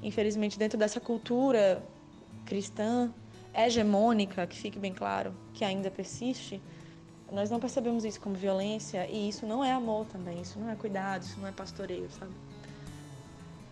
Infelizmente, 0.01 0.57
dentro 0.57 0.77
dessa 0.77 0.99
cultura 0.99 1.83
cristã, 2.45 3.11
hegemônica, 3.53 4.45
que 4.45 4.57
fique 4.57 4.77
bem 4.77 4.93
claro, 4.93 5.33
que 5.53 5.65
ainda 5.65 5.89
persiste, 5.89 6.61
nós 7.31 7.49
não 7.49 7.59
percebemos 7.59 8.05
isso 8.05 8.21
como 8.21 8.35
violência 8.35 9.09
e 9.09 9.27
isso 9.27 9.45
não 9.45 9.63
é 9.63 9.71
amor 9.71 10.05
também, 10.05 10.41
isso 10.41 10.59
não 10.59 10.69
é 10.69 10.75
cuidado, 10.75 11.23
isso 11.23 11.39
não 11.39 11.47
é 11.47 11.51
pastoreio, 11.51 12.09
sabe? 12.11 12.31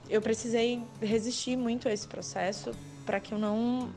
Eu 0.10 0.22
precisei 0.22 0.84
resistir 1.02 1.56
muito 1.56 1.88
a 1.88 1.94
esse 1.94 2.08
processo 2.08 2.72
para 3.06 3.20
que 3.20 3.34
eu 3.34 3.40
não 3.40 3.94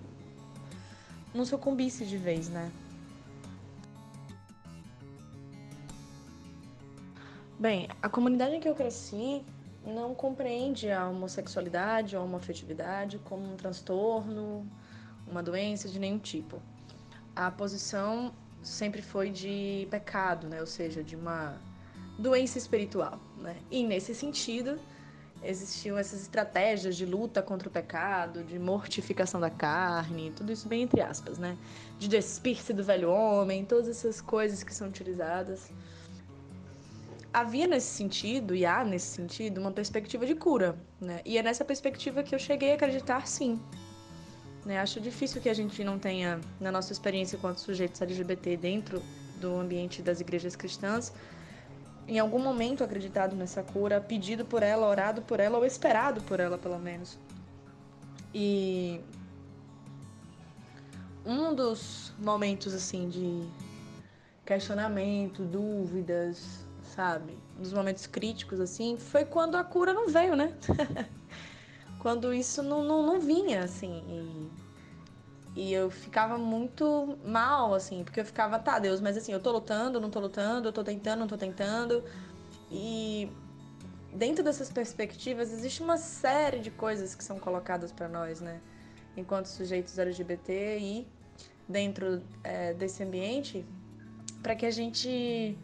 não 1.35 1.45
sucumbisse 1.45 2.05
de 2.05 2.17
vez, 2.17 2.49
né? 2.49 2.71
Bem, 7.59 7.89
a 8.01 8.09
comunidade 8.09 8.55
em 8.55 8.61
que 8.61 8.69
eu 8.69 8.75
cresci 8.75 9.45
não 9.85 10.15
compreende 10.15 10.91
a 10.91 11.09
homossexualidade 11.09 12.15
ou 12.15 12.23
a 12.23 12.25
homoafetividade 12.25 13.19
como 13.25 13.53
um 13.53 13.57
transtorno, 13.57 14.65
uma 15.27 15.43
doença 15.43 15.89
de 15.89 15.99
nenhum 15.99 16.19
tipo. 16.19 16.63
A 17.35 17.51
posição 17.51 18.33
sempre 18.63 19.03
foi 19.03 19.31
de 19.31 19.89
pecado, 19.91 20.47
né? 20.47 20.61
Ou 20.61 20.67
seja, 20.67 21.03
de 21.03 21.17
uma 21.17 21.57
doença 22.19 22.59
espiritual, 22.59 23.19
né? 23.39 23.57
E 23.71 23.85
nesse 23.85 24.15
sentido, 24.15 24.79
existiam 25.43 25.97
essas 25.97 26.23
estratégias 26.23 26.97
de 26.97 27.07
luta 27.07 27.43
contra 27.43 27.69
o 27.69 27.71
pecado, 27.71 28.43
de 28.43 28.59
mortificação 28.59 29.41
da 29.41 29.51
carne, 29.51 30.33
tudo 30.37 30.53
isso 30.53 30.69
bem 30.69 30.83
entre 30.83 31.01
aspas, 31.01 31.39
né? 31.39 31.57
De 31.99 32.09
despir-se 32.09 32.73
do 32.73 32.83
velho 32.83 33.11
homem, 33.11 33.65
todas 33.65 33.89
essas 33.89 34.21
coisas 34.21 34.63
que 34.63 34.75
são 34.75 34.89
utilizadas. 34.89 35.71
Havia 37.33 37.67
nesse 37.67 37.89
sentido, 37.89 38.55
e 38.55 38.65
há 38.65 38.85
nesse 38.85 39.07
sentido, 39.07 39.61
uma 39.61 39.71
perspectiva 39.71 40.27
de 40.27 40.35
cura, 40.35 40.77
né? 41.01 41.21
E 41.25 41.39
é 41.39 41.43
nessa 41.43 41.65
perspectiva 41.65 42.23
que 42.23 42.35
eu 42.35 42.39
cheguei 42.39 42.73
a 42.73 42.75
acreditar 42.75 43.27
sim, 43.27 43.61
né? 44.65 44.81
Acho 44.81 45.01
difícil 45.01 45.41
que 45.41 45.49
a 45.49 45.55
gente 45.55 45.85
não 45.85 45.99
tenha, 45.99 46.41
na 46.59 46.73
nossa 46.73 46.93
experiência 46.93 47.37
enquanto 47.37 47.59
sujeitos 47.59 48.03
LGBT 48.03 48.57
dentro 48.57 49.03
do 49.41 49.55
ambiente 49.57 50.03
das 50.03 50.21
igrejas 50.21 50.57
cristãs, 50.57 51.13
em 52.09 52.19
algum 52.19 52.39
momento 52.39 52.83
acreditado 52.83 53.37
nessa 53.37 53.63
cura, 53.63 54.01
pedido 54.01 54.45
por 54.45 54.63
ela, 54.63 54.89
orado 54.89 55.21
por 55.21 55.39
ela 55.39 55.59
ou 55.59 55.67
esperado 55.67 56.23
por 56.23 56.41
ela, 56.41 56.57
pelo 56.57 56.79
menos. 56.79 57.19
E 58.35 59.01
um 61.25 61.55
dos 61.55 62.13
momentos 62.19 62.73
assim 62.73 63.09
de 63.11 63.47
questionamento, 64.47 65.43
dúvidas, 65.45 66.65
sabe, 66.83 67.37
dos 67.59 67.75
momentos 67.75 68.07
críticos 68.07 68.59
assim, 68.59 68.97
foi 68.97 69.27
quando 69.27 69.57
a 69.57 69.63
cura 69.63 69.93
não 69.93 70.09
veio, 70.09 70.35
né? 70.35 70.55
quando 72.01 72.33
isso 72.33 72.63
não, 72.63 72.83
não, 72.83 73.05
não 73.05 73.21
vinha, 73.21 73.63
assim. 73.63 74.03
E, 74.09 74.68
e, 75.59 75.73
eu 75.73 75.91
ficava 75.91 76.39
muito 76.39 77.19
mal, 77.25 77.75
assim, 77.75 78.05
porque 78.05 78.21
eu 78.21 78.25
ficava, 78.25 78.61
tá, 78.61 78.79
Deus, 78.79 79.01
mas 79.01 79.17
assim, 79.17 79.33
eu 79.33 79.41
tô 79.41 79.51
lutando, 79.51 80.01
não 80.01 80.09
tô 80.09 80.21
lutando, 80.21 80.69
eu 80.69 80.73
tô 80.73 80.85
tentando, 80.85 81.19
não 81.19 81.27
tô 81.27 81.37
tentando. 81.37 82.05
E 82.71 83.29
dentro 84.15 84.45
dessas 84.45 84.71
perspectivas, 84.71 85.53
existe 85.53 85.83
uma 85.83 85.97
série 85.97 86.61
de 86.61 86.71
coisas 86.71 87.13
que 87.17 87.25
são 87.25 87.41
colocadas 87.41 87.91
para 87.91 88.09
nós, 88.09 88.41
né? 88.41 88.61
Enquanto 89.17 89.47
sujeitos 89.47 89.99
LGBT 89.99 90.79
e 90.79 91.09
dentro 91.69 92.23
é, 92.45 92.73
desse 92.73 93.03
ambiente, 93.03 93.67
para 94.41 94.55
que 94.55 94.65
a 94.65 94.71
gente 94.71 95.59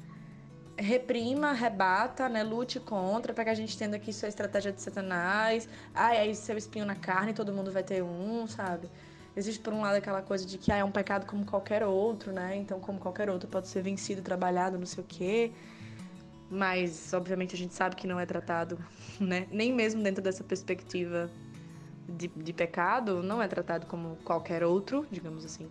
reprima, 0.76 1.52
rebata, 1.52 2.28
né, 2.28 2.42
lute 2.42 2.80
contra, 2.80 3.32
para 3.32 3.44
que 3.44 3.50
a 3.50 3.54
gente 3.54 3.76
entenda 3.76 3.96
que 3.96 4.10
isso 4.10 4.26
é 4.26 4.28
estratégia 4.28 4.72
de 4.72 4.82
Satanás. 4.82 5.68
Ai, 5.94 6.18
aí 6.18 6.34
seu 6.34 6.58
espinho 6.58 6.84
na 6.84 6.96
carne, 6.96 7.32
todo 7.32 7.52
mundo 7.52 7.70
vai 7.70 7.84
ter 7.84 8.02
um, 8.02 8.48
sabe? 8.48 8.90
Existe 9.36 9.60
por 9.60 9.72
um 9.72 9.80
lado 9.80 9.96
aquela 9.96 10.22
coisa 10.22 10.46
de 10.46 10.58
que 10.58 10.70
ah, 10.70 10.76
é 10.76 10.84
um 10.84 10.92
pecado 10.92 11.26
como 11.26 11.44
qualquer 11.44 11.82
outro, 11.84 12.32
né? 12.32 12.56
Então, 12.56 12.78
como 12.78 13.00
qualquer 13.00 13.28
outro 13.28 13.48
pode 13.48 13.66
ser 13.66 13.82
vencido, 13.82 14.22
trabalhado, 14.22 14.78
não 14.78 14.86
sei 14.86 15.02
o 15.02 15.06
quê. 15.06 15.52
Mas, 16.48 17.12
obviamente, 17.12 17.54
a 17.54 17.58
gente 17.58 17.74
sabe 17.74 17.96
que 17.96 18.06
não 18.06 18.20
é 18.20 18.26
tratado, 18.26 18.78
né? 19.18 19.46
Nem 19.50 19.72
mesmo 19.72 20.02
dentro 20.02 20.22
dessa 20.22 20.44
perspectiva 20.44 21.28
de, 22.08 22.28
de 22.28 22.52
pecado, 22.52 23.22
não 23.22 23.42
é 23.42 23.48
tratado 23.48 23.86
como 23.86 24.16
qualquer 24.24 24.62
outro, 24.62 25.06
digamos 25.10 25.44
assim. 25.44 25.68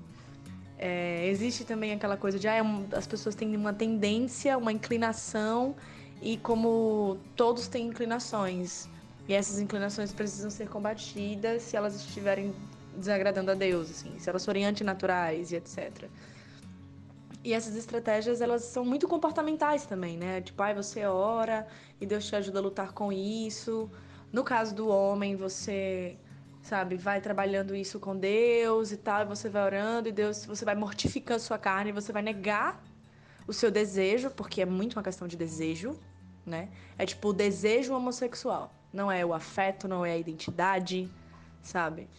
É, 0.78 1.26
existe 1.30 1.64
também 1.64 1.94
aquela 1.94 2.18
coisa 2.18 2.38
de 2.38 2.48
ah, 2.48 2.56
é 2.56 2.98
as 2.98 3.08
pessoas 3.08 3.36
têm 3.36 3.56
uma 3.56 3.74
tendência, 3.74 4.58
uma 4.58 4.72
inclinação, 4.72 5.76
e 6.22 6.38
como 6.38 7.18
todos 7.36 7.68
têm 7.68 7.88
inclinações, 7.88 8.90
e 9.28 9.34
essas 9.34 9.60
inclinações 9.60 10.12
precisam 10.12 10.50
ser 10.50 10.68
combatidas 10.68 11.62
se 11.62 11.78
elas 11.78 11.96
estiverem 11.96 12.54
desagradando 12.98 13.52
a 13.52 13.54
Deus, 13.54 13.90
assim, 13.92 14.18
se 14.20 14.30
elas 14.30 14.46
forem 14.46 14.66
antinaturais 14.66 15.52
e 15.52 15.56
etc. 15.56 16.10
E 17.44 17.54
essas 17.54 17.76
estratégias, 17.76 18.40
elas 18.40 18.64
são 18.64 18.86
muito 18.86 19.08
comportamentais 19.08 19.86
também, 19.86 20.18
né? 20.18 20.40
Tipo, 20.42 20.64
ai, 20.64 20.74
você 20.74 21.06
ora 21.06 21.68
e 22.00 22.06
Deus 22.06 22.26
te 22.26 22.36
ajuda 22.36 22.60
a 22.60 22.62
lutar 22.62 22.94
com 22.94 23.12
isso. 23.12 23.90
No 24.32 24.44
caso 24.44 24.74
do 24.74 24.88
homem, 24.88 25.36
você, 25.36 26.18
sabe, 26.62 26.96
vai 26.96 27.20
trabalhando 27.20 27.76
isso 27.76 28.00
com 28.00 28.16
Deus 28.16 28.94
e 28.94 28.98
tal, 28.98 29.24
e 29.24 29.26
você 29.26 29.50
vai 29.50 29.64
orando 29.64 30.08
e 30.08 30.12
Deus, 30.12 30.46
você 30.46 30.64
vai 30.64 30.74
mortificando 30.74 31.42
sua 31.42 31.58
carne, 31.58 31.92
você 31.92 32.14
vai 32.14 32.22
negar 32.22 32.82
o 33.46 33.52
seu 33.52 33.70
desejo, 33.70 34.32
porque 34.32 34.62
é 34.62 34.66
muito 34.66 34.94
uma 34.94 35.04
questão 35.04 35.28
de 35.28 35.36
desejo, 35.36 36.00
né? 36.46 36.70
É 36.98 37.06
tipo 37.06 37.30
o 37.30 37.34
desejo 37.34 37.94
homossexual, 37.94 38.74
não 38.94 39.12
é 39.12 39.26
o 39.26 39.34
afeto, 39.34 39.86
não 39.86 40.06
é 40.06 40.14
a 40.14 40.18
identidade, 40.18 41.12
sabe? 41.62 42.10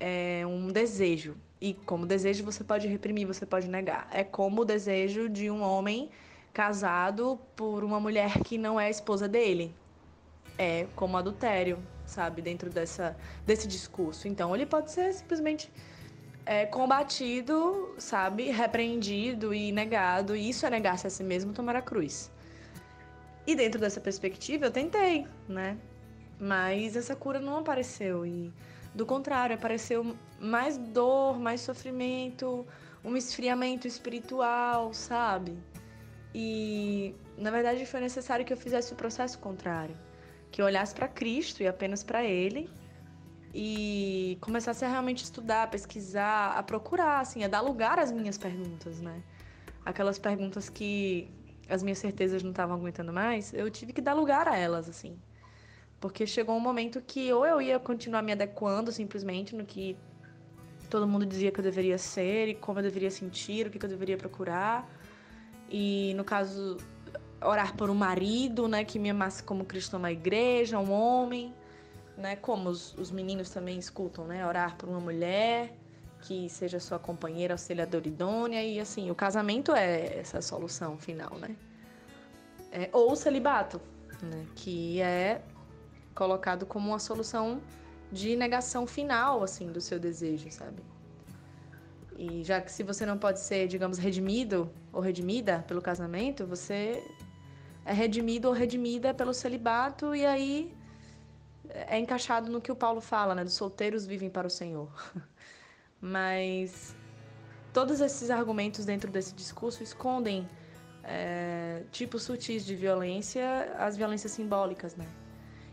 É 0.00 0.42
um 0.46 0.68
desejo. 0.68 1.36
E 1.60 1.74
como 1.74 2.06
desejo 2.06 2.42
você 2.42 2.64
pode 2.64 2.88
reprimir, 2.88 3.26
você 3.26 3.44
pode 3.44 3.68
negar. 3.68 4.08
É 4.10 4.24
como 4.24 4.62
o 4.62 4.64
desejo 4.64 5.28
de 5.28 5.50
um 5.50 5.62
homem 5.62 6.10
casado 6.52 7.38
por 7.54 7.84
uma 7.84 8.00
mulher 8.00 8.40
que 8.40 8.56
não 8.56 8.80
é 8.80 8.90
esposa 8.90 9.28
dele, 9.28 9.74
é 10.58 10.86
como 10.96 11.16
adultério, 11.16 11.78
sabe, 12.06 12.42
dentro 12.42 12.70
dessa, 12.70 13.16
desse 13.46 13.68
discurso. 13.68 14.26
Então, 14.26 14.54
ele 14.54 14.66
pode 14.66 14.90
ser 14.90 15.12
simplesmente 15.12 15.70
é, 16.44 16.66
combatido, 16.66 17.94
sabe, 17.98 18.50
repreendido 18.50 19.54
e 19.54 19.70
negado. 19.70 20.34
E 20.34 20.48
isso 20.48 20.66
é 20.66 20.70
negar-se 20.70 21.06
a 21.06 21.10
si 21.10 21.22
mesmo, 21.22 21.52
tomar 21.52 21.76
a 21.76 21.82
cruz. 21.82 22.30
E 23.46 23.54
dentro 23.54 23.80
dessa 23.80 24.00
perspectiva, 24.00 24.66
eu 24.66 24.70
tentei, 24.70 25.26
né? 25.48 25.76
Mas 26.38 26.96
essa 26.96 27.14
cura 27.14 27.40
não 27.40 27.58
apareceu. 27.58 28.26
E, 28.26 28.52
do 28.94 29.06
contrário, 29.06 29.54
apareceu 29.54 30.16
mais 30.38 30.76
dor, 30.76 31.38
mais 31.38 31.60
sofrimento, 31.60 32.66
um 33.04 33.16
esfriamento 33.16 33.86
espiritual, 33.86 34.92
sabe? 34.92 35.56
E, 36.34 37.14
na 37.36 37.50
verdade, 37.50 37.84
foi 37.86 38.00
necessário 38.00 38.44
que 38.44 38.52
eu 38.52 38.56
fizesse 38.56 38.92
o 38.92 38.96
processo 38.96 39.38
contrário 39.38 39.96
que 40.50 40.60
eu 40.60 40.66
olhasse 40.66 40.94
para 40.94 41.08
Cristo 41.08 41.62
e 41.62 41.66
apenas 41.66 42.02
para 42.02 42.24
Ele 42.24 42.68
e 43.54 44.38
começasse 44.40 44.84
a 44.84 44.88
realmente 44.88 45.24
estudar, 45.24 45.70
pesquisar, 45.70 46.52
a 46.56 46.62
procurar, 46.62 47.20
assim, 47.20 47.44
a 47.44 47.48
dar 47.48 47.60
lugar 47.60 47.98
às 47.98 48.10
minhas 48.10 48.38
perguntas, 48.38 49.00
né? 49.00 49.22
Aquelas 49.84 50.18
perguntas 50.18 50.68
que 50.68 51.30
as 51.68 51.82
minhas 51.82 51.98
certezas 51.98 52.42
não 52.42 52.50
estavam 52.50 52.76
aguentando 52.76 53.12
mais, 53.12 53.54
eu 53.54 53.70
tive 53.70 53.92
que 53.92 54.00
dar 54.00 54.12
lugar 54.12 54.48
a 54.48 54.56
elas, 54.56 54.88
assim. 54.88 55.16
Porque 56.00 56.26
chegou 56.26 56.56
um 56.56 56.60
momento 56.60 57.00
que 57.00 57.32
ou 57.32 57.44
eu 57.44 57.60
ia 57.60 57.78
continuar 57.78 58.22
me 58.22 58.32
adequando 58.32 58.90
simplesmente 58.90 59.54
no 59.54 59.64
que 59.64 59.96
todo 60.88 61.06
mundo 61.06 61.26
dizia 61.26 61.52
que 61.52 61.60
eu 61.60 61.64
deveria 61.64 61.98
ser 61.98 62.48
e 62.48 62.54
como 62.54 62.78
eu 62.78 62.82
deveria 62.82 63.10
sentir, 63.10 63.66
o 63.66 63.70
que 63.70 63.84
eu 63.84 63.88
deveria 63.88 64.16
procurar. 64.16 64.90
E 65.68 66.12
no 66.16 66.24
caso 66.24 66.78
orar 67.42 67.76
por 67.76 67.88
um 67.90 67.94
marido, 67.94 68.66
né, 68.66 68.84
que 68.84 68.98
me 68.98 69.10
amasse 69.10 69.42
como 69.42 69.64
Cristo 69.64 69.96
ama 69.96 70.08
a 70.08 70.12
igreja, 70.12 70.78
um 70.78 70.90
homem, 70.90 71.54
né, 72.16 72.36
como 72.36 72.68
os, 72.68 72.94
os 72.98 73.10
meninos 73.10 73.50
também 73.50 73.78
escutam, 73.78 74.26
né, 74.26 74.46
orar 74.46 74.76
por 74.76 74.88
uma 74.88 75.00
mulher 75.00 75.74
que 76.22 76.50
seja 76.50 76.78
sua 76.78 76.98
companheira, 76.98 77.54
auxiliadora 77.54 78.06
idônea 78.06 78.62
e 78.62 78.78
assim, 78.78 79.10
o 79.10 79.14
casamento 79.14 79.72
é 79.72 80.18
essa 80.18 80.42
solução 80.42 80.98
final, 80.98 81.34
né? 81.38 81.56
É, 82.70 82.90
ou 82.92 83.16
celibato, 83.16 83.80
né, 84.22 84.46
que 84.54 85.00
é 85.00 85.40
colocado 86.20 86.66
como 86.66 86.90
uma 86.90 86.98
solução 86.98 87.62
de 88.12 88.36
negação 88.36 88.86
final, 88.86 89.42
assim, 89.42 89.72
do 89.72 89.80
seu 89.80 89.98
desejo, 89.98 90.50
sabe? 90.50 90.82
E 92.18 92.44
já 92.44 92.60
que 92.60 92.70
se 92.70 92.82
você 92.82 93.06
não 93.06 93.16
pode 93.16 93.40
ser, 93.40 93.66
digamos, 93.66 93.96
redimido 93.96 94.70
ou 94.92 95.00
redimida 95.00 95.64
pelo 95.66 95.80
casamento, 95.80 96.46
você 96.46 97.02
é 97.86 97.94
redimido 97.94 98.48
ou 98.48 98.52
redimida 98.52 99.14
pelo 99.14 99.32
celibato 99.32 100.14
e 100.14 100.26
aí 100.26 100.74
é 101.94 101.98
encaixado 101.98 102.50
no 102.50 102.60
que 102.60 102.70
o 102.70 102.76
Paulo 102.76 103.00
fala, 103.00 103.34
né? 103.34 103.42
Dos 103.42 103.54
solteiros 103.54 104.04
vivem 104.04 104.28
para 104.28 104.46
o 104.46 104.50
Senhor. 104.50 104.92
Mas 106.02 106.94
todos 107.72 108.02
esses 108.02 108.28
argumentos 108.28 108.84
dentro 108.84 109.10
desse 109.10 109.32
discurso 109.34 109.82
escondem 109.82 110.46
é, 111.02 111.82
tipos 111.90 112.24
sutis 112.24 112.62
de 112.66 112.76
violência, 112.76 113.74
as 113.78 113.96
violências 113.96 114.32
simbólicas, 114.32 114.94
né? 114.96 115.06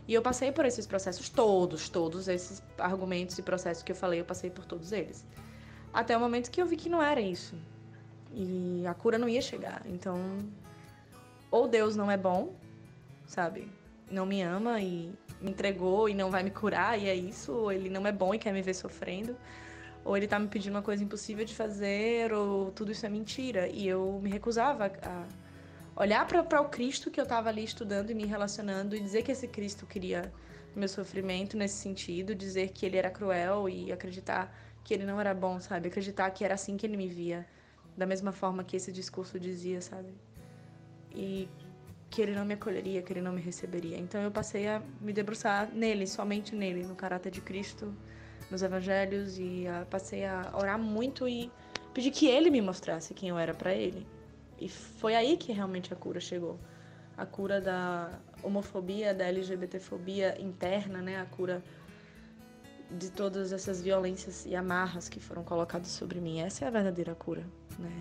E 0.08 0.14
eu 0.14 0.22
passei 0.22 0.50
por 0.50 0.64
esses 0.64 0.86
processos 0.86 1.28
todos, 1.28 1.90
todos 1.90 2.28
esses 2.28 2.62
argumentos 2.78 3.38
e 3.38 3.42
processos 3.42 3.82
que 3.82 3.92
eu 3.92 3.96
falei, 3.96 4.18
eu 4.18 4.24
passei 4.24 4.48
por 4.48 4.64
todos 4.64 4.90
eles. 4.90 5.22
Até 5.92 6.16
o 6.16 6.20
momento 6.20 6.50
que 6.50 6.62
eu 6.62 6.66
vi 6.66 6.76
que 6.76 6.88
não 6.88 7.02
era 7.02 7.20
isso. 7.20 7.54
E 8.32 8.84
a 8.86 8.94
cura 8.94 9.18
não 9.18 9.28
ia 9.28 9.42
chegar. 9.42 9.82
Então, 9.84 10.18
ou 11.50 11.68
Deus 11.68 11.94
não 11.94 12.10
é 12.10 12.16
bom, 12.16 12.54
sabe? 13.26 13.70
Não 14.10 14.24
me 14.24 14.40
ama 14.40 14.80
e 14.80 15.12
me 15.42 15.50
entregou 15.50 16.08
e 16.08 16.14
não 16.14 16.30
vai 16.30 16.42
me 16.42 16.50
curar, 16.50 16.98
e 16.98 17.06
é 17.06 17.14
isso, 17.14 17.52
ou 17.52 17.70
ele 17.70 17.90
não 17.90 18.06
é 18.06 18.12
bom 18.12 18.34
e 18.34 18.38
quer 18.38 18.52
me 18.54 18.62
ver 18.62 18.74
sofrendo, 18.74 19.36
ou 20.06 20.16
ele 20.16 20.26
tá 20.26 20.38
me 20.38 20.48
pedindo 20.48 20.74
uma 20.74 20.82
coisa 20.82 21.04
impossível 21.04 21.44
de 21.44 21.54
fazer, 21.54 22.32
ou 22.32 22.70
tudo 22.70 22.92
isso 22.92 23.04
é 23.04 23.10
mentira. 23.10 23.68
E 23.68 23.86
eu 23.86 24.18
me 24.22 24.30
recusava 24.30 24.86
a 24.86 25.24
olhar 25.98 26.26
para 26.26 26.60
o 26.60 26.68
Cristo 26.68 27.10
que 27.10 27.20
eu 27.20 27.26
tava 27.26 27.48
ali 27.48 27.64
estudando 27.64 28.10
e 28.10 28.14
me 28.14 28.24
relacionando 28.24 28.94
e 28.94 29.00
dizer 29.00 29.22
que 29.22 29.32
esse 29.32 29.48
Cristo 29.48 29.86
queria 29.86 30.32
meu 30.76 30.88
sofrimento 30.88 31.56
nesse 31.56 31.76
sentido, 31.76 32.34
dizer 32.34 32.70
que 32.70 32.86
ele 32.86 32.96
era 32.96 33.10
cruel 33.10 33.68
e 33.68 33.90
acreditar 33.90 34.54
que 34.84 34.94
ele 34.94 35.04
não 35.04 35.20
era 35.20 35.34
bom, 35.34 35.60
sabe? 35.60 35.88
Acreditar 35.88 36.30
que 36.30 36.44
era 36.44 36.54
assim 36.54 36.76
que 36.76 36.86
ele 36.86 36.96
me 36.96 37.08
via, 37.08 37.46
da 37.96 38.06
mesma 38.06 38.32
forma 38.32 38.62
que 38.62 38.76
esse 38.76 38.92
discurso 38.92 39.40
dizia, 39.40 39.80
sabe? 39.80 40.14
e 41.14 41.48
que 42.10 42.22
ele 42.22 42.34
não 42.34 42.44
me 42.44 42.54
acolheria, 42.54 43.02
que 43.02 43.12
ele 43.12 43.20
não 43.20 43.32
me 43.32 43.40
receberia. 43.40 43.98
Então 43.98 44.20
eu 44.20 44.30
passei 44.30 44.66
a 44.66 44.80
me 45.00 45.12
debruçar 45.12 45.68
nele, 45.72 46.06
somente 46.06 46.54
nele, 46.54 46.84
no 46.84 46.94
caráter 46.94 47.30
de 47.30 47.40
Cristo, 47.40 47.94
nos 48.50 48.62
evangelhos 48.62 49.38
e 49.38 49.66
a, 49.66 49.84
passei 49.84 50.24
a 50.24 50.52
orar 50.54 50.78
muito 50.78 51.28
e 51.28 51.50
pedir 51.92 52.10
que 52.10 52.26
ele 52.26 52.50
me 52.50 52.62
mostrasse 52.62 53.12
quem 53.12 53.28
eu 53.28 53.38
era 53.38 53.52
para 53.52 53.74
ele. 53.74 54.06
E 54.60 54.68
foi 54.68 55.14
aí 55.14 55.36
que 55.36 55.52
realmente 55.52 55.92
a 55.92 55.96
cura 55.96 56.20
chegou. 56.20 56.58
A 57.16 57.26
cura 57.26 57.60
da 57.60 58.18
homofobia, 58.42 59.14
da 59.14 59.24
LGBTfobia 59.26 60.40
interna, 60.40 61.00
né? 61.00 61.20
A 61.20 61.26
cura 61.26 61.62
de 62.90 63.10
todas 63.10 63.52
essas 63.52 63.82
violências 63.82 64.46
e 64.46 64.54
amarras 64.54 65.08
que 65.08 65.20
foram 65.20 65.44
colocadas 65.44 65.88
sobre 65.88 66.20
mim. 66.20 66.40
Essa 66.40 66.64
é 66.64 66.68
a 66.68 66.70
verdadeira 66.70 67.14
cura, 67.14 67.44
né? 67.78 67.92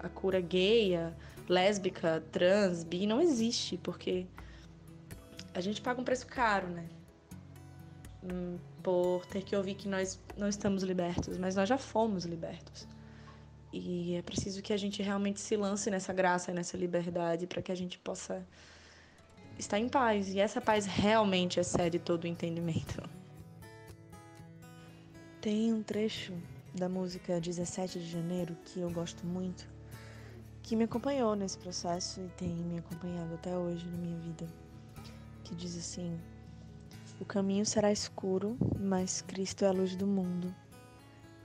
A, 0.00 0.06
a 0.06 0.08
cura 0.08 0.40
gay, 0.40 0.96
a, 0.96 1.12
lésbica, 1.48 2.22
trans, 2.32 2.82
bi, 2.82 3.06
não 3.06 3.20
existe, 3.20 3.76
porque 3.76 4.26
a 5.54 5.60
gente 5.60 5.80
paga 5.80 6.00
um 6.00 6.04
preço 6.04 6.26
caro, 6.26 6.68
né? 6.68 6.88
Hum, 8.24 8.56
por 8.82 9.24
ter 9.26 9.42
que 9.42 9.54
ouvir 9.54 9.74
que 9.74 9.88
nós 9.88 10.18
não 10.36 10.48
estamos 10.48 10.82
libertos, 10.82 11.38
mas 11.38 11.54
nós 11.54 11.68
já 11.68 11.78
fomos 11.78 12.24
libertos. 12.24 12.86
E 13.72 14.16
é 14.16 14.22
preciso 14.22 14.60
que 14.60 14.72
a 14.72 14.76
gente 14.76 15.02
realmente 15.02 15.40
se 15.40 15.56
lance 15.56 15.90
nessa 15.90 16.12
graça 16.12 16.50
e 16.50 16.54
nessa 16.54 16.76
liberdade 16.76 17.46
para 17.46 17.62
que 17.62 17.72
a 17.72 17.74
gente 17.74 17.98
possa 17.98 18.46
estar 19.58 19.78
em 19.78 19.88
paz. 19.88 20.28
E 20.28 20.38
essa 20.38 20.60
paz 20.60 20.84
realmente 20.84 21.58
excede 21.58 21.98
todo 21.98 22.24
o 22.24 22.26
entendimento. 22.26 23.02
Tem 25.40 25.72
um 25.72 25.82
trecho 25.82 26.34
da 26.74 26.88
música 26.88 27.40
17 27.40 27.98
de 27.98 28.10
janeiro 28.10 28.56
que 28.64 28.80
eu 28.80 28.90
gosto 28.90 29.26
muito, 29.26 29.68
que 30.62 30.76
me 30.76 30.84
acompanhou 30.84 31.34
nesse 31.34 31.58
processo 31.58 32.20
e 32.20 32.28
tem 32.36 32.48
me 32.48 32.78
acompanhado 32.78 33.34
até 33.34 33.56
hoje 33.56 33.86
na 33.88 33.96
minha 33.96 34.18
vida, 34.18 34.46
que 35.44 35.54
diz 35.54 35.76
assim: 35.76 36.18
O 37.18 37.24
caminho 37.24 37.66
será 37.66 37.90
escuro, 37.90 38.56
mas 38.78 39.22
Cristo 39.22 39.64
é 39.64 39.68
a 39.68 39.72
luz 39.72 39.96
do 39.96 40.06
mundo. 40.06 40.54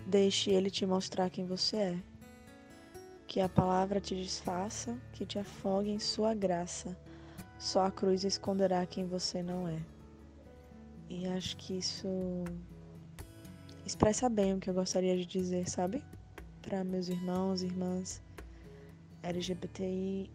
Deixe 0.05 0.51
ele 0.51 0.69
te 0.69 0.85
mostrar 0.85 1.29
quem 1.29 1.45
você 1.45 1.77
é. 1.77 1.97
Que 3.27 3.41
a 3.41 3.49
palavra 3.49 3.99
te 3.99 4.15
desfaça, 4.15 4.97
que 5.13 5.25
te 5.25 5.37
afogue 5.37 5.91
em 5.91 5.99
sua 5.99 6.33
graça. 6.33 6.97
Só 7.59 7.85
a 7.85 7.91
cruz 7.91 8.23
esconderá 8.23 8.85
quem 8.85 9.05
você 9.05 9.43
não 9.43 9.67
é. 9.67 9.79
E 11.09 11.27
acho 11.27 11.55
que 11.57 11.77
isso 11.77 12.07
expressa 13.85 14.29
bem 14.29 14.53
o 14.53 14.59
que 14.59 14.69
eu 14.69 14.73
gostaria 14.73 15.15
de 15.15 15.25
dizer, 15.25 15.69
sabe? 15.69 16.03
Para 16.61 16.83
meus 16.83 17.07
irmãos 17.07 17.61
e 17.61 17.65
irmãs 17.65 18.21
LGBTI 19.23 20.29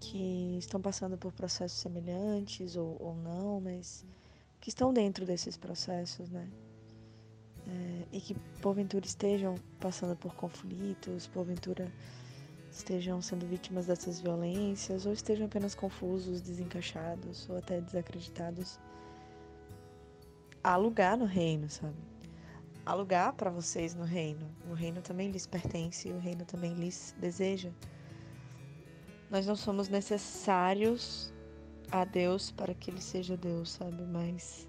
que 0.00 0.56
estão 0.58 0.80
passando 0.80 1.16
por 1.16 1.32
processos 1.32 1.78
semelhantes 1.78 2.76
ou, 2.76 2.96
ou 3.00 3.14
não, 3.14 3.60
mas 3.60 4.04
que 4.60 4.68
estão 4.68 4.92
dentro 4.92 5.24
desses 5.24 5.56
processos, 5.56 6.28
né? 6.30 6.48
É, 7.66 8.06
e 8.12 8.20
que 8.20 8.34
porventura 8.60 9.06
estejam 9.06 9.54
passando 9.78 10.16
por 10.16 10.34
conflitos, 10.34 11.28
porventura 11.28 11.92
estejam 12.70 13.20
sendo 13.20 13.46
vítimas 13.46 13.86
dessas 13.86 14.20
violências, 14.20 15.06
ou 15.06 15.12
estejam 15.12 15.46
apenas 15.46 15.74
confusos, 15.74 16.40
desencaixados 16.40 17.48
ou 17.48 17.56
até 17.56 17.80
desacreditados. 17.80 18.80
Há 20.64 20.76
lugar 20.76 21.16
no 21.16 21.24
reino, 21.24 21.68
sabe? 21.68 21.96
Há 22.84 22.94
lugar 22.94 23.32
para 23.34 23.50
vocês 23.50 23.94
no 23.94 24.04
reino. 24.04 24.50
O 24.68 24.74
reino 24.74 25.00
também 25.02 25.30
lhes 25.30 25.46
pertence 25.46 26.08
e 26.08 26.12
o 26.12 26.18
reino 26.18 26.44
também 26.44 26.74
lhes 26.74 27.14
deseja. 27.18 27.70
Nós 29.30 29.46
não 29.46 29.54
somos 29.54 29.88
necessários 29.88 31.32
a 31.90 32.04
Deus 32.04 32.50
para 32.50 32.74
que 32.74 32.90
Ele 32.90 33.00
seja 33.00 33.36
Deus, 33.36 33.72
sabe? 33.72 34.02
Mas 34.02 34.68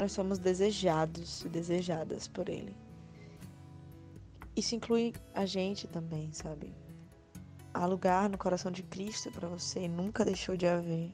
nós 0.00 0.12
somos 0.12 0.38
desejados 0.38 1.44
e 1.44 1.48
desejadas 1.48 2.26
por 2.26 2.48
Ele. 2.48 2.74
Isso 4.56 4.74
inclui 4.74 5.12
a 5.34 5.44
gente 5.44 5.86
também, 5.86 6.32
sabe? 6.32 6.74
Há 7.72 7.86
lugar 7.86 8.28
no 8.28 8.38
coração 8.38 8.72
de 8.72 8.82
Cristo 8.82 9.30
para 9.30 9.46
você, 9.46 9.86
nunca 9.86 10.24
deixou 10.24 10.56
de 10.56 10.66
haver. 10.66 11.12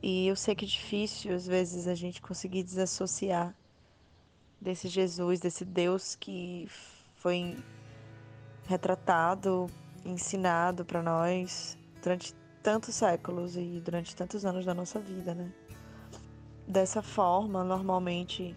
E 0.00 0.28
eu 0.28 0.36
sei 0.36 0.54
que 0.54 0.64
é 0.64 0.68
difícil 0.68 1.34
às 1.34 1.46
vezes 1.46 1.88
a 1.88 1.94
gente 1.94 2.22
conseguir 2.22 2.62
desassociar 2.62 3.54
desse 4.60 4.88
Jesus, 4.88 5.40
desse 5.40 5.64
Deus 5.64 6.14
que 6.14 6.68
foi 7.16 7.56
retratado, 8.66 9.66
ensinado 10.04 10.84
para 10.84 11.02
nós 11.02 11.76
durante 12.00 12.32
tantos 12.62 12.94
séculos 12.94 13.56
e 13.56 13.80
durante 13.84 14.14
tantos 14.14 14.44
anos 14.44 14.64
da 14.64 14.72
nossa 14.72 15.00
vida, 15.00 15.34
né? 15.34 15.52
Dessa 16.68 17.00
forma, 17.00 17.64
normalmente 17.64 18.54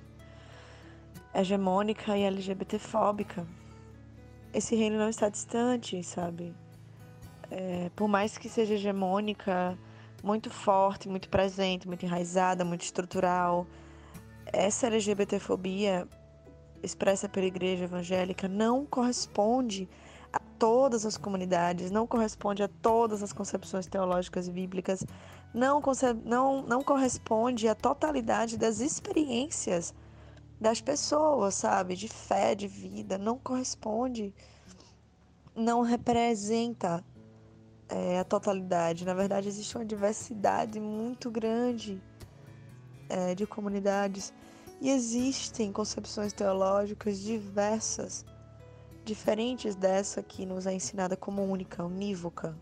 hegemônica 1.34 2.18
e 2.18 2.24
LGBTfóbica. 2.24 3.48
Esse 4.54 4.76
reino 4.76 4.98
não 4.98 5.08
está 5.08 5.30
distante, 5.30 6.04
sabe? 6.04 6.54
É, 7.50 7.90
por 7.96 8.10
mais 8.10 8.38
que 8.38 8.50
seja 8.50 8.74
hegemônica, 8.74 9.78
muito 10.22 10.50
forte, 10.50 11.08
muito 11.08 11.30
presente, 11.30 11.88
muito 11.88 12.06
enraizada, 12.06 12.66
muito 12.66 12.82
estrutural, 12.82 13.66
essa 14.46 14.88
LGBTfobia 14.88 16.06
expressa 16.84 17.30
pela 17.30 17.46
igreja 17.46 17.86
evangélica 17.86 18.48
não 18.48 18.86
corresponde 18.86 19.88
a 20.34 20.40
todas 20.40 21.06
as 21.06 21.18
comunidades, 21.18 21.92
não 21.92 22.08
corresponde 22.08 22.64
a 22.64 22.68
todas 22.82 23.22
as 23.22 23.34
concepções 23.34 23.86
teológicas 23.86 24.48
bíblicas, 24.50 25.06
não, 25.54 25.82
não, 26.24 26.62
não 26.62 26.82
corresponde 26.82 27.68
à 27.68 27.76
totalidade 27.76 28.58
das 28.58 28.80
experiências 28.80 29.94
das 30.60 30.80
pessoas, 30.80 31.56
sabe? 31.56 31.96
De 31.96 32.08
fé, 32.08 32.54
de 32.54 32.68
vida, 32.68 33.18
não 33.18 33.38
corresponde, 33.38 34.34
não 35.56 35.82
representa 35.82 37.04
é, 37.90 38.20
a 38.20 38.24
totalidade. 38.24 39.04
Na 39.04 39.16
verdade, 39.16 39.48
existe 39.48 39.76
uma 39.76 39.86
diversidade 39.86 40.80
muito 40.80 41.32
grande 41.32 42.02
é, 43.10 43.34
de 43.34 43.48
comunidades 43.48 44.32
e 44.80 44.90
existem 44.90 45.72
concepções 45.72 46.32
teológicas 46.32 47.20
diversas, 47.20 48.24
diferentes 49.04 49.76
dessa 49.76 50.22
que 50.22 50.46
nos 50.46 50.68
é 50.68 50.74
ensinada 50.74 51.18
como 51.18 51.44
única, 51.44 51.84
unívoca. 51.84 52.56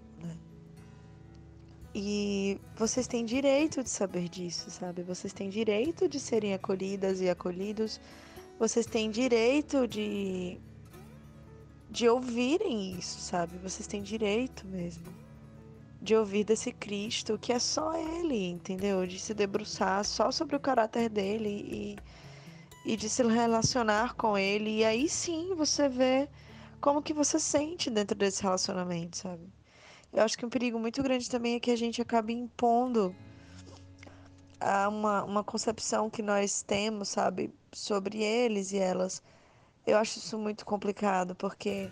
E 1.93 2.59
vocês 2.75 3.07
têm 3.07 3.25
direito 3.25 3.83
de 3.83 3.89
saber 3.89 4.29
disso, 4.29 4.69
sabe? 4.69 5.01
Vocês 5.01 5.33
têm 5.33 5.49
direito 5.49 6.07
de 6.07 6.19
serem 6.19 6.53
acolhidas 6.53 7.19
e 7.21 7.29
acolhidos. 7.29 7.99
Vocês 8.59 8.85
têm 8.85 9.09
direito 9.09 9.87
de 9.87 10.59
de 11.89 12.07
ouvirem 12.07 12.91
isso, 12.99 13.19
sabe? 13.19 13.57
Vocês 13.57 13.87
têm 13.87 14.03
direito 14.03 14.65
mesmo 14.67 15.11
de 16.01 16.15
ouvir 16.15 16.43
desse 16.43 16.71
Cristo 16.71 17.37
que 17.37 17.51
é 17.51 17.59
só 17.59 17.93
Ele, 17.95 18.49
entendeu? 18.49 19.05
De 19.05 19.19
se 19.19 19.33
debruçar 19.33 20.03
só 20.05 20.31
sobre 20.31 20.55
o 20.55 20.59
caráter 20.59 21.09
dele 21.09 21.49
e, 22.85 22.91
e 22.93 22.95
de 22.95 23.09
se 23.09 23.23
relacionar 23.23 24.15
com 24.15 24.37
Ele. 24.37 24.77
E 24.77 24.85
aí 24.85 25.09
sim 25.09 25.53
você 25.55 25.89
vê 25.89 26.29
como 26.79 27.01
que 27.01 27.13
você 27.13 27.39
sente 27.39 27.89
dentro 27.89 28.17
desse 28.17 28.41
relacionamento, 28.41 29.17
sabe? 29.17 29.58
Eu 30.11 30.23
acho 30.23 30.37
que 30.37 30.45
um 30.45 30.49
perigo 30.49 30.79
muito 30.79 31.03
grande 31.03 31.29
também 31.29 31.55
é 31.55 31.59
que 31.59 31.71
a 31.71 31.75
gente 31.75 32.01
acabe 32.01 32.33
impondo 32.33 33.15
a 34.59 34.89
uma, 34.89 35.23
uma 35.23 35.43
concepção 35.43 36.09
que 36.09 36.21
nós 36.21 36.61
temos, 36.61 37.09
sabe, 37.09 37.53
sobre 37.71 38.23
eles 38.23 38.71
e 38.71 38.77
elas. 38.77 39.21
Eu 39.85 39.97
acho 39.97 40.17
isso 40.19 40.37
muito 40.37 40.65
complicado, 40.65 41.35
porque 41.35 41.89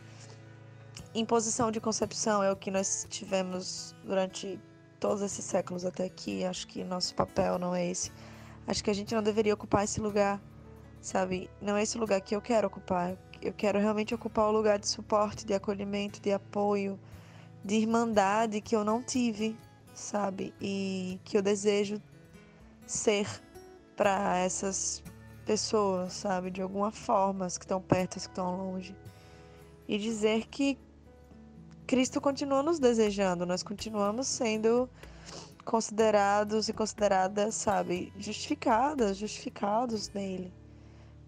imposição 1.14 1.72
de 1.72 1.80
concepção 1.80 2.44
é 2.44 2.52
o 2.52 2.56
que 2.56 2.72
nós 2.72 3.06
tivemos 3.10 3.96
durante 4.04 4.60
todos 5.00 5.22
esses 5.22 5.46
séculos 5.46 5.86
até 5.86 6.06
aqui. 6.06 6.44
Acho 6.44 6.68
que 6.68 6.84
nosso 6.84 7.16
papel 7.16 7.58
não 7.58 7.74
é 7.74 7.88
esse. 7.88 8.12
Acho 8.68 8.84
que 8.84 8.90
a 8.90 8.94
gente 8.94 9.16
não 9.16 9.24
deveria 9.24 9.54
ocupar 9.54 9.84
esse 9.84 10.02
lugar, 10.02 10.42
sabe? 11.00 11.50
Não 11.62 11.78
é 11.78 11.84
esse 11.84 11.98
lugar 11.98 12.20
que 12.22 12.36
eu 12.36 12.42
quero 12.42 12.68
ocupar. 12.68 13.16
Eu 13.42 13.54
quero 13.54 13.80
realmente 13.80 14.14
ocupar 14.14 14.48
o 14.48 14.52
lugar 14.52 14.80
de 14.80 14.88
suporte, 14.88 15.46
de 15.46 15.54
acolhimento, 15.54 16.20
de 16.20 16.32
apoio, 16.32 17.00
de 17.68 17.76
irmandade 17.76 18.62
que 18.62 18.74
eu 18.74 18.86
não 18.86 19.04
tive, 19.04 19.54
sabe? 19.94 20.54
E 20.62 21.20
que 21.26 21.38
eu 21.38 21.42
desejo 21.42 22.02
ser 22.86 23.28
para 23.94 24.38
essas 24.38 25.04
pessoas, 25.46 26.14
sabe? 26.14 26.50
De 26.50 26.62
alguma 26.62 26.92
forma, 26.92 27.46
as 27.46 27.58
que 27.58 27.66
estão 27.66 27.82
perto, 27.82 28.18
as 28.18 28.26
que 28.26 28.32
estão 28.32 28.56
longe. 28.56 28.96
E 29.86 29.98
dizer 29.98 30.48
que 30.48 30.80
Cristo 31.86 32.22
continua 32.22 32.64
nos 32.64 32.80
desejando, 32.80 33.46
nós 33.46 33.64
continuamos 33.64 34.28
sendo 34.28 34.90
considerados 35.66 36.70
e 36.70 36.74
consideradas, 36.74 37.54
sabe, 37.54 38.14
justificadas, 38.18 39.18
justificados 39.18 40.08
nele. 40.14 40.54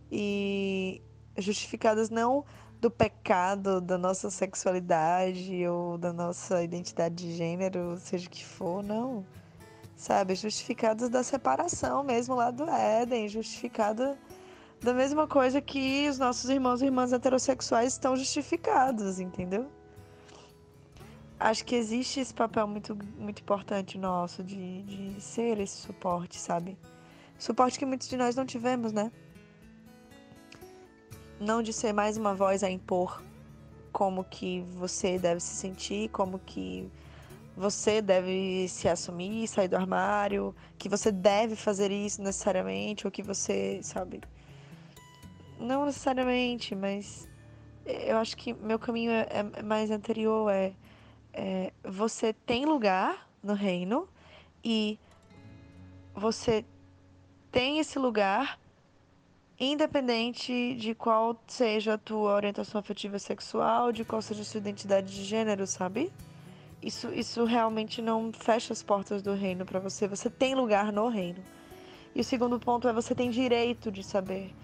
E 0.10 1.02
justificadas 1.38 2.10
não 2.10 2.45
do 2.79 2.89
pecado 2.89 3.81
da 3.81 3.97
nossa 3.97 4.29
sexualidade 4.29 5.67
ou 5.67 5.97
da 5.97 6.13
nossa 6.13 6.63
identidade 6.63 7.15
de 7.15 7.35
gênero, 7.35 7.97
seja 7.97 8.27
o 8.27 8.29
que 8.29 8.45
for, 8.45 8.83
não. 8.83 9.25
Sabe, 9.95 10.33
justificados 10.35 11.09
da 11.09 11.23
separação 11.23 12.03
mesmo 12.03 12.35
lá 12.35 12.51
do 12.51 12.69
Éden, 12.69 13.27
justificada 13.27 14.17
da 14.81 14.93
mesma 14.93 15.27
coisa 15.27 15.59
que 15.59 16.07
os 16.07 16.17
nossos 16.17 16.49
irmãos 16.49 16.81
e 16.81 16.85
irmãs 16.85 17.11
heterossexuais 17.11 17.93
estão 17.93 18.15
justificados, 18.15 19.19
entendeu? 19.19 19.69
acho 21.39 21.63
que 21.63 21.75
existe 21.75 22.19
esse 22.19 22.33
papel 22.33 22.67
muito, 22.67 22.97
muito 23.17 23.41
importante 23.41 23.97
nosso 23.97 24.43
de, 24.43 24.81
de 24.83 25.21
ser 25.21 25.59
esse 25.59 25.77
suporte, 25.77 26.37
sabe? 26.37 26.77
Suporte 27.37 27.79
que 27.79 27.85
muitos 27.85 28.09
de 28.09 28.17
nós 28.17 28.35
não 28.35 28.45
tivemos, 28.45 28.91
né? 28.91 29.11
Não 31.39 31.62
de 31.62 31.71
ser 31.71 31.93
mais 31.93 32.17
uma 32.17 32.36
voz 32.36 32.63
a 32.63 32.69
impor 32.69 33.21
como 33.91 34.23
que 34.23 34.62
você 34.75 35.17
deve 35.17 35.39
se 35.39 35.56
sentir, 35.56 36.10
como 36.10 36.38
que 36.39 36.89
você 37.56 38.02
deve 38.02 38.67
se 38.67 38.88
assumir, 38.88 39.47
sair 39.47 39.67
do 39.67 39.75
armário, 39.75 40.56
que 40.78 40.88
você 40.88 41.12
deve 41.12 41.56
fazer 41.56 41.91
isso 41.91 42.21
necessariamente, 42.21 43.08
ou 43.08 43.12
que 43.12 43.23
você, 43.23 43.80
sabe? 43.82 44.21
Não 45.60 45.86
necessariamente, 45.86 46.75
mas 46.75 47.28
eu 47.86 48.17
acho 48.17 48.38
que 48.38 48.54
meu 48.54 48.78
caminho 48.78 49.12
é, 49.12 49.28
é 49.54 49.63
mais 49.63 49.91
anterior, 49.91 50.52
é 50.52 50.73
é, 51.34 51.71
você 51.84 52.34
tem 52.34 52.65
lugar 52.65 53.30
no 53.41 53.54
reino 53.54 54.08
e 54.63 54.99
você 56.13 56.65
tem 57.52 57.80
esse 57.80 57.97
lugar 57.97 58.60
independente 59.59 60.73
de 60.75 60.95
qual 60.95 61.37
seja 61.47 61.95
a 61.95 61.97
tua 61.97 62.33
orientação 62.33 62.79
afetiva 62.79 63.19
sexual, 63.19 63.91
de 63.91 64.05
qual 64.05 64.21
seja 64.21 64.41
a 64.41 64.45
sua 64.45 64.59
identidade 64.59 65.13
de 65.13 65.23
gênero, 65.25 65.67
sabe? 65.67 66.11
Isso, 66.81 67.13
isso 67.13 67.43
realmente 67.43 68.01
não 68.01 68.31
fecha 68.31 68.71
as 68.71 68.81
portas 68.81 69.21
do 69.21 69.33
reino 69.33 69.65
para 69.65 69.79
você. 69.79 70.07
Você 70.07 70.29
tem 70.29 70.55
lugar 70.55 70.93
no 70.93 71.09
reino. 71.09 71.43
E 72.15 72.21
o 72.21 72.23
segundo 72.23 72.57
ponto 72.57 72.87
é 72.87 72.93
você 72.93 73.13
tem 73.13 73.29
direito 73.29 73.91
de 73.91 74.01
saber 74.01 74.55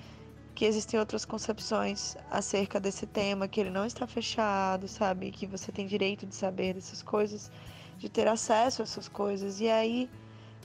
que 0.55 0.63
existem 0.63 0.97
outras 0.97 1.25
concepções 1.25 2.15
acerca 2.31 2.79
desse 2.79 3.05
tema, 3.05 3.49
que 3.49 3.59
ele 3.59 3.69
não 3.69 3.85
está 3.85 4.07
fechado, 4.07 4.87
sabe? 4.87 5.29
Que 5.29 5.45
você 5.45 5.73
tem 5.73 5.85
direito 5.85 6.25
de 6.25 6.33
saber 6.33 6.73
dessas 6.73 7.01
coisas, 7.01 7.51
de 7.97 8.07
ter 8.07 8.29
acesso 8.29 8.81
a 8.81 8.83
essas 8.83 9.09
coisas. 9.09 9.59
E 9.59 9.67
aí 9.67 10.09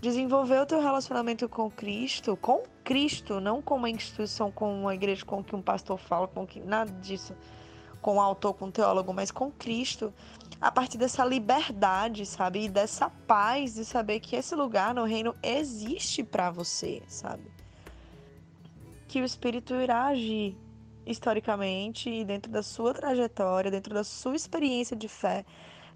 desenvolver 0.00 0.60
o 0.60 0.66
teu 0.66 0.80
relacionamento 0.80 1.48
com 1.48 1.70
Cristo, 1.70 2.36
com 2.36 2.62
Cristo, 2.84 3.40
não 3.40 3.60
com 3.60 3.76
uma 3.76 3.90
instituição, 3.90 4.50
com 4.50 4.82
uma 4.82 4.94
igreja, 4.94 5.24
com 5.24 5.40
o 5.40 5.44
que 5.44 5.54
um 5.54 5.62
pastor 5.62 5.98
fala, 5.98 6.26
com 6.26 6.46
que 6.46 6.60
nada 6.60 6.90
disso, 7.00 7.34
com 8.00 8.16
um 8.16 8.20
autor, 8.20 8.54
com 8.54 8.66
um 8.66 8.70
teólogo, 8.70 9.12
mas 9.12 9.30
com 9.30 9.50
Cristo, 9.50 10.12
a 10.60 10.70
partir 10.70 10.98
dessa 10.98 11.24
liberdade, 11.24 12.24
sabe? 12.24 12.64
E 12.64 12.68
dessa 12.68 13.10
paz 13.10 13.74
de 13.74 13.84
saber 13.84 14.20
que 14.20 14.36
esse 14.36 14.54
lugar 14.54 14.94
no 14.94 15.04
reino 15.04 15.34
existe 15.42 16.24
para 16.24 16.50
você, 16.50 17.02
sabe? 17.06 17.60
que 19.10 19.20
o 19.20 19.24
espírito 19.24 19.74
irá 19.74 20.04
agir 20.04 20.56
historicamente 21.04 22.08
e 22.08 22.24
dentro 22.24 22.48
da 22.48 22.62
sua 22.62 22.94
trajetória, 22.94 23.68
dentro 23.68 23.92
da 23.92 24.04
sua 24.04 24.36
experiência 24.36 24.96
de 24.96 25.08
fé, 25.08 25.44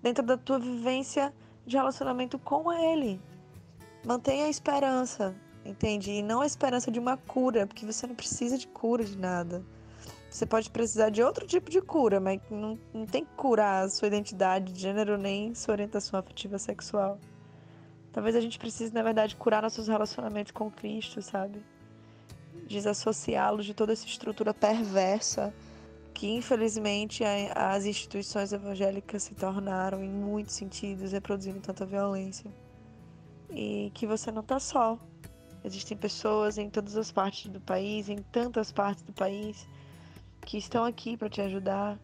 dentro 0.02 0.24
da 0.24 0.36
tua 0.36 0.58
vivência 0.58 1.32
de 1.64 1.76
relacionamento 1.76 2.40
com 2.40 2.72
ele. 2.72 3.20
Mantenha 4.04 4.46
a 4.46 4.48
esperança, 4.48 5.34
entende? 5.64 6.10
E 6.10 6.22
não 6.22 6.40
a 6.40 6.46
esperança 6.46 6.90
de 6.90 6.98
uma 6.98 7.16
cura, 7.16 7.66
porque 7.66 7.86
você 7.86 8.06
não 8.06 8.14
precisa 8.14 8.58
de 8.58 8.66
cura 8.66 9.04
de 9.04 9.16
nada. 9.16 9.64
Você 10.30 10.44
pode 10.44 10.70
precisar 10.70 11.10
de 11.10 11.22
outro 11.22 11.46
tipo 11.46 11.70
de 11.70 11.80
cura, 11.80 12.20
mas 12.20 12.40
não, 12.50 12.78
não 12.92 13.06
tem 13.06 13.24
que 13.24 13.32
curar 13.36 13.84
a 13.84 13.88
sua 13.88 14.08
identidade 14.08 14.72
de 14.72 14.80
gênero 14.80 15.16
nem 15.16 15.54
sua 15.54 15.72
orientação 15.72 16.18
afetiva 16.18 16.58
sexual. 16.58 17.18
Talvez 18.12 18.36
a 18.36 18.40
gente 18.40 18.58
precise, 18.58 18.92
na 18.92 19.02
verdade, 19.02 19.36
curar 19.36 19.62
nossos 19.62 19.88
relacionamentos 19.88 20.52
com 20.52 20.70
Cristo, 20.70 21.22
sabe? 21.22 21.62
desassociá-los 22.66 23.66
de 23.66 23.74
toda 23.74 23.92
essa 23.92 24.06
estrutura 24.06 24.54
perversa 24.54 25.54
que 26.12 26.28
infelizmente 26.28 27.24
as 27.54 27.84
instituições 27.84 28.52
evangélicas 28.52 29.24
se 29.24 29.34
tornaram 29.34 30.02
em 30.02 30.08
muitos 30.08 30.54
sentidos, 30.54 31.10
reproduzindo 31.10 31.60
tanta 31.60 31.84
violência. 31.84 32.50
E 33.54 33.90
que 33.94 34.06
você 34.06 34.32
não 34.32 34.42
está 34.42 34.58
só. 34.58 34.98
Existem 35.64 35.96
pessoas 35.96 36.58
em 36.58 36.68
todas 36.68 36.96
as 36.96 37.10
partes 37.10 37.50
do 37.50 37.60
país, 37.60 38.08
em 38.08 38.18
tantas 38.18 38.70
partes 38.72 39.02
do 39.02 39.12
país, 39.12 39.66
que 40.42 40.58
estão 40.58 40.84
aqui 40.84 41.16
para 41.16 41.30
te 41.30 41.40
ajudar. 41.40 41.98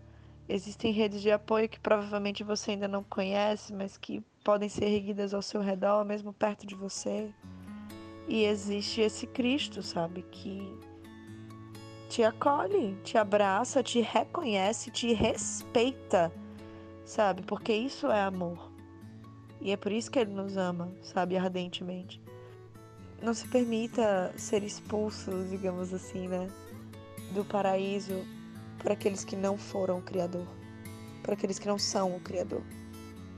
Existem 0.49 0.93
redes 0.93 1.21
de 1.21 1.31
apoio 1.31 1.69
que 1.69 1.79
provavelmente 1.79 2.43
você 2.43 2.71
ainda 2.73 2.89
não 2.89 3.05
conhece, 3.05 3.73
mas 3.73 3.99
que 3.99 4.25
podem 4.43 4.69
ser 4.69 4.87
erguidas 4.87 5.35
ao 5.35 5.43
seu 5.43 5.61
redor, 5.61 6.05
mesmo 6.05 6.33
perto 6.33 6.67
de 6.67 6.75
você. 6.75 7.33
E 8.27 8.45
existe 8.45 9.01
esse 9.01 9.27
Cristo, 9.27 9.83
sabe, 9.83 10.23
que 10.23 10.63
te 12.09 12.23
acolhe, 12.23 12.97
te 13.05 13.19
abraça, 13.19 13.83
te 13.83 14.01
reconhece, 14.01 14.91
te 14.91 15.13
respeita, 15.13 16.33
sabe? 17.05 17.43
Porque 17.43 17.73
isso 17.73 18.07
é 18.07 18.23
amor. 18.23 18.70
E 19.61 19.73
é 19.73 19.77
por 19.77 19.93
isso 19.93 20.11
que 20.11 20.19
ele 20.19 20.33
nos 20.33 20.57
ama, 20.57 20.91
sabe, 21.03 21.37
ardentemente. 21.37 22.21
Não 23.23 23.35
se 23.35 23.47
permita 23.49 24.33
ser 24.37 24.63
expulso, 24.63 25.31
digamos 25.51 25.93
assim, 25.93 26.27
né, 26.29 26.49
do 27.35 27.45
paraíso 27.45 28.25
para 28.79 28.95
aqueles 28.95 29.25
que 29.25 29.37
não 29.37 29.59
foram 29.59 29.99
o 29.99 30.03
Criador, 30.03 30.47
para 31.23 31.35
aqueles 31.35 31.59
que 31.59 31.69
não 31.69 31.79
são 31.79 32.17
o 32.17 32.21
Criador. 32.21 32.63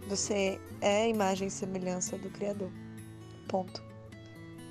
Você 0.09 0.61
é 0.81 1.03
a 1.03 1.09
imagem 1.09 1.49
e 1.49 1.51
semelhança 1.51 2.17
do 2.17 2.31
Criador. 2.31 2.71
Ponto. 3.49 3.83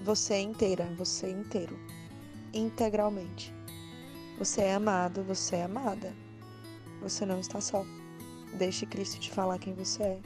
Você 0.04 0.36
é 0.36 0.42
inteira, 0.42 0.86
você 0.98 1.28
é 1.28 1.32
inteiro, 1.32 1.78
integralmente. 2.54 3.54
Você 4.40 4.62
é 4.62 4.74
amado, 4.74 5.24
você 5.24 5.58
é 5.58 5.64
amada. 5.64 6.14
Você 7.02 7.26
não 7.26 7.40
está 7.40 7.62
só. 7.62 7.86
Deixe 8.58 8.86
Cristo 8.86 9.20
te 9.20 9.32
falar 9.32 9.60
quem 9.60 9.74
você 9.74 10.04
é. 10.04 10.20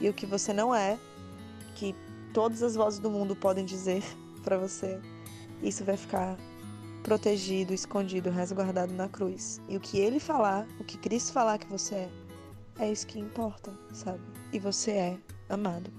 E 0.00 0.08
o 0.08 0.14
que 0.14 0.26
você 0.26 0.52
não 0.52 0.74
é, 0.74 0.98
que 1.74 1.94
todas 2.32 2.62
as 2.62 2.74
vozes 2.74 2.98
do 2.98 3.10
mundo 3.10 3.34
podem 3.34 3.64
dizer 3.64 4.02
para 4.42 4.58
você, 4.58 5.00
isso 5.62 5.84
vai 5.84 5.96
ficar 5.96 6.36
protegido, 7.02 7.72
escondido, 7.72 8.30
resguardado 8.30 8.92
na 8.92 9.08
cruz. 9.08 9.60
E 9.68 9.76
o 9.76 9.80
que 9.80 9.98
ele 9.98 10.18
falar, 10.18 10.66
o 10.80 10.84
que 10.84 10.98
Cristo 10.98 11.32
falar 11.32 11.58
que 11.58 11.66
você 11.66 11.94
é, 11.94 12.10
é 12.80 12.92
isso 12.92 13.06
que 13.06 13.18
importa, 13.18 13.72
sabe? 13.92 14.20
E 14.52 14.58
você 14.58 14.90
é 14.90 15.18
amado. 15.48 15.90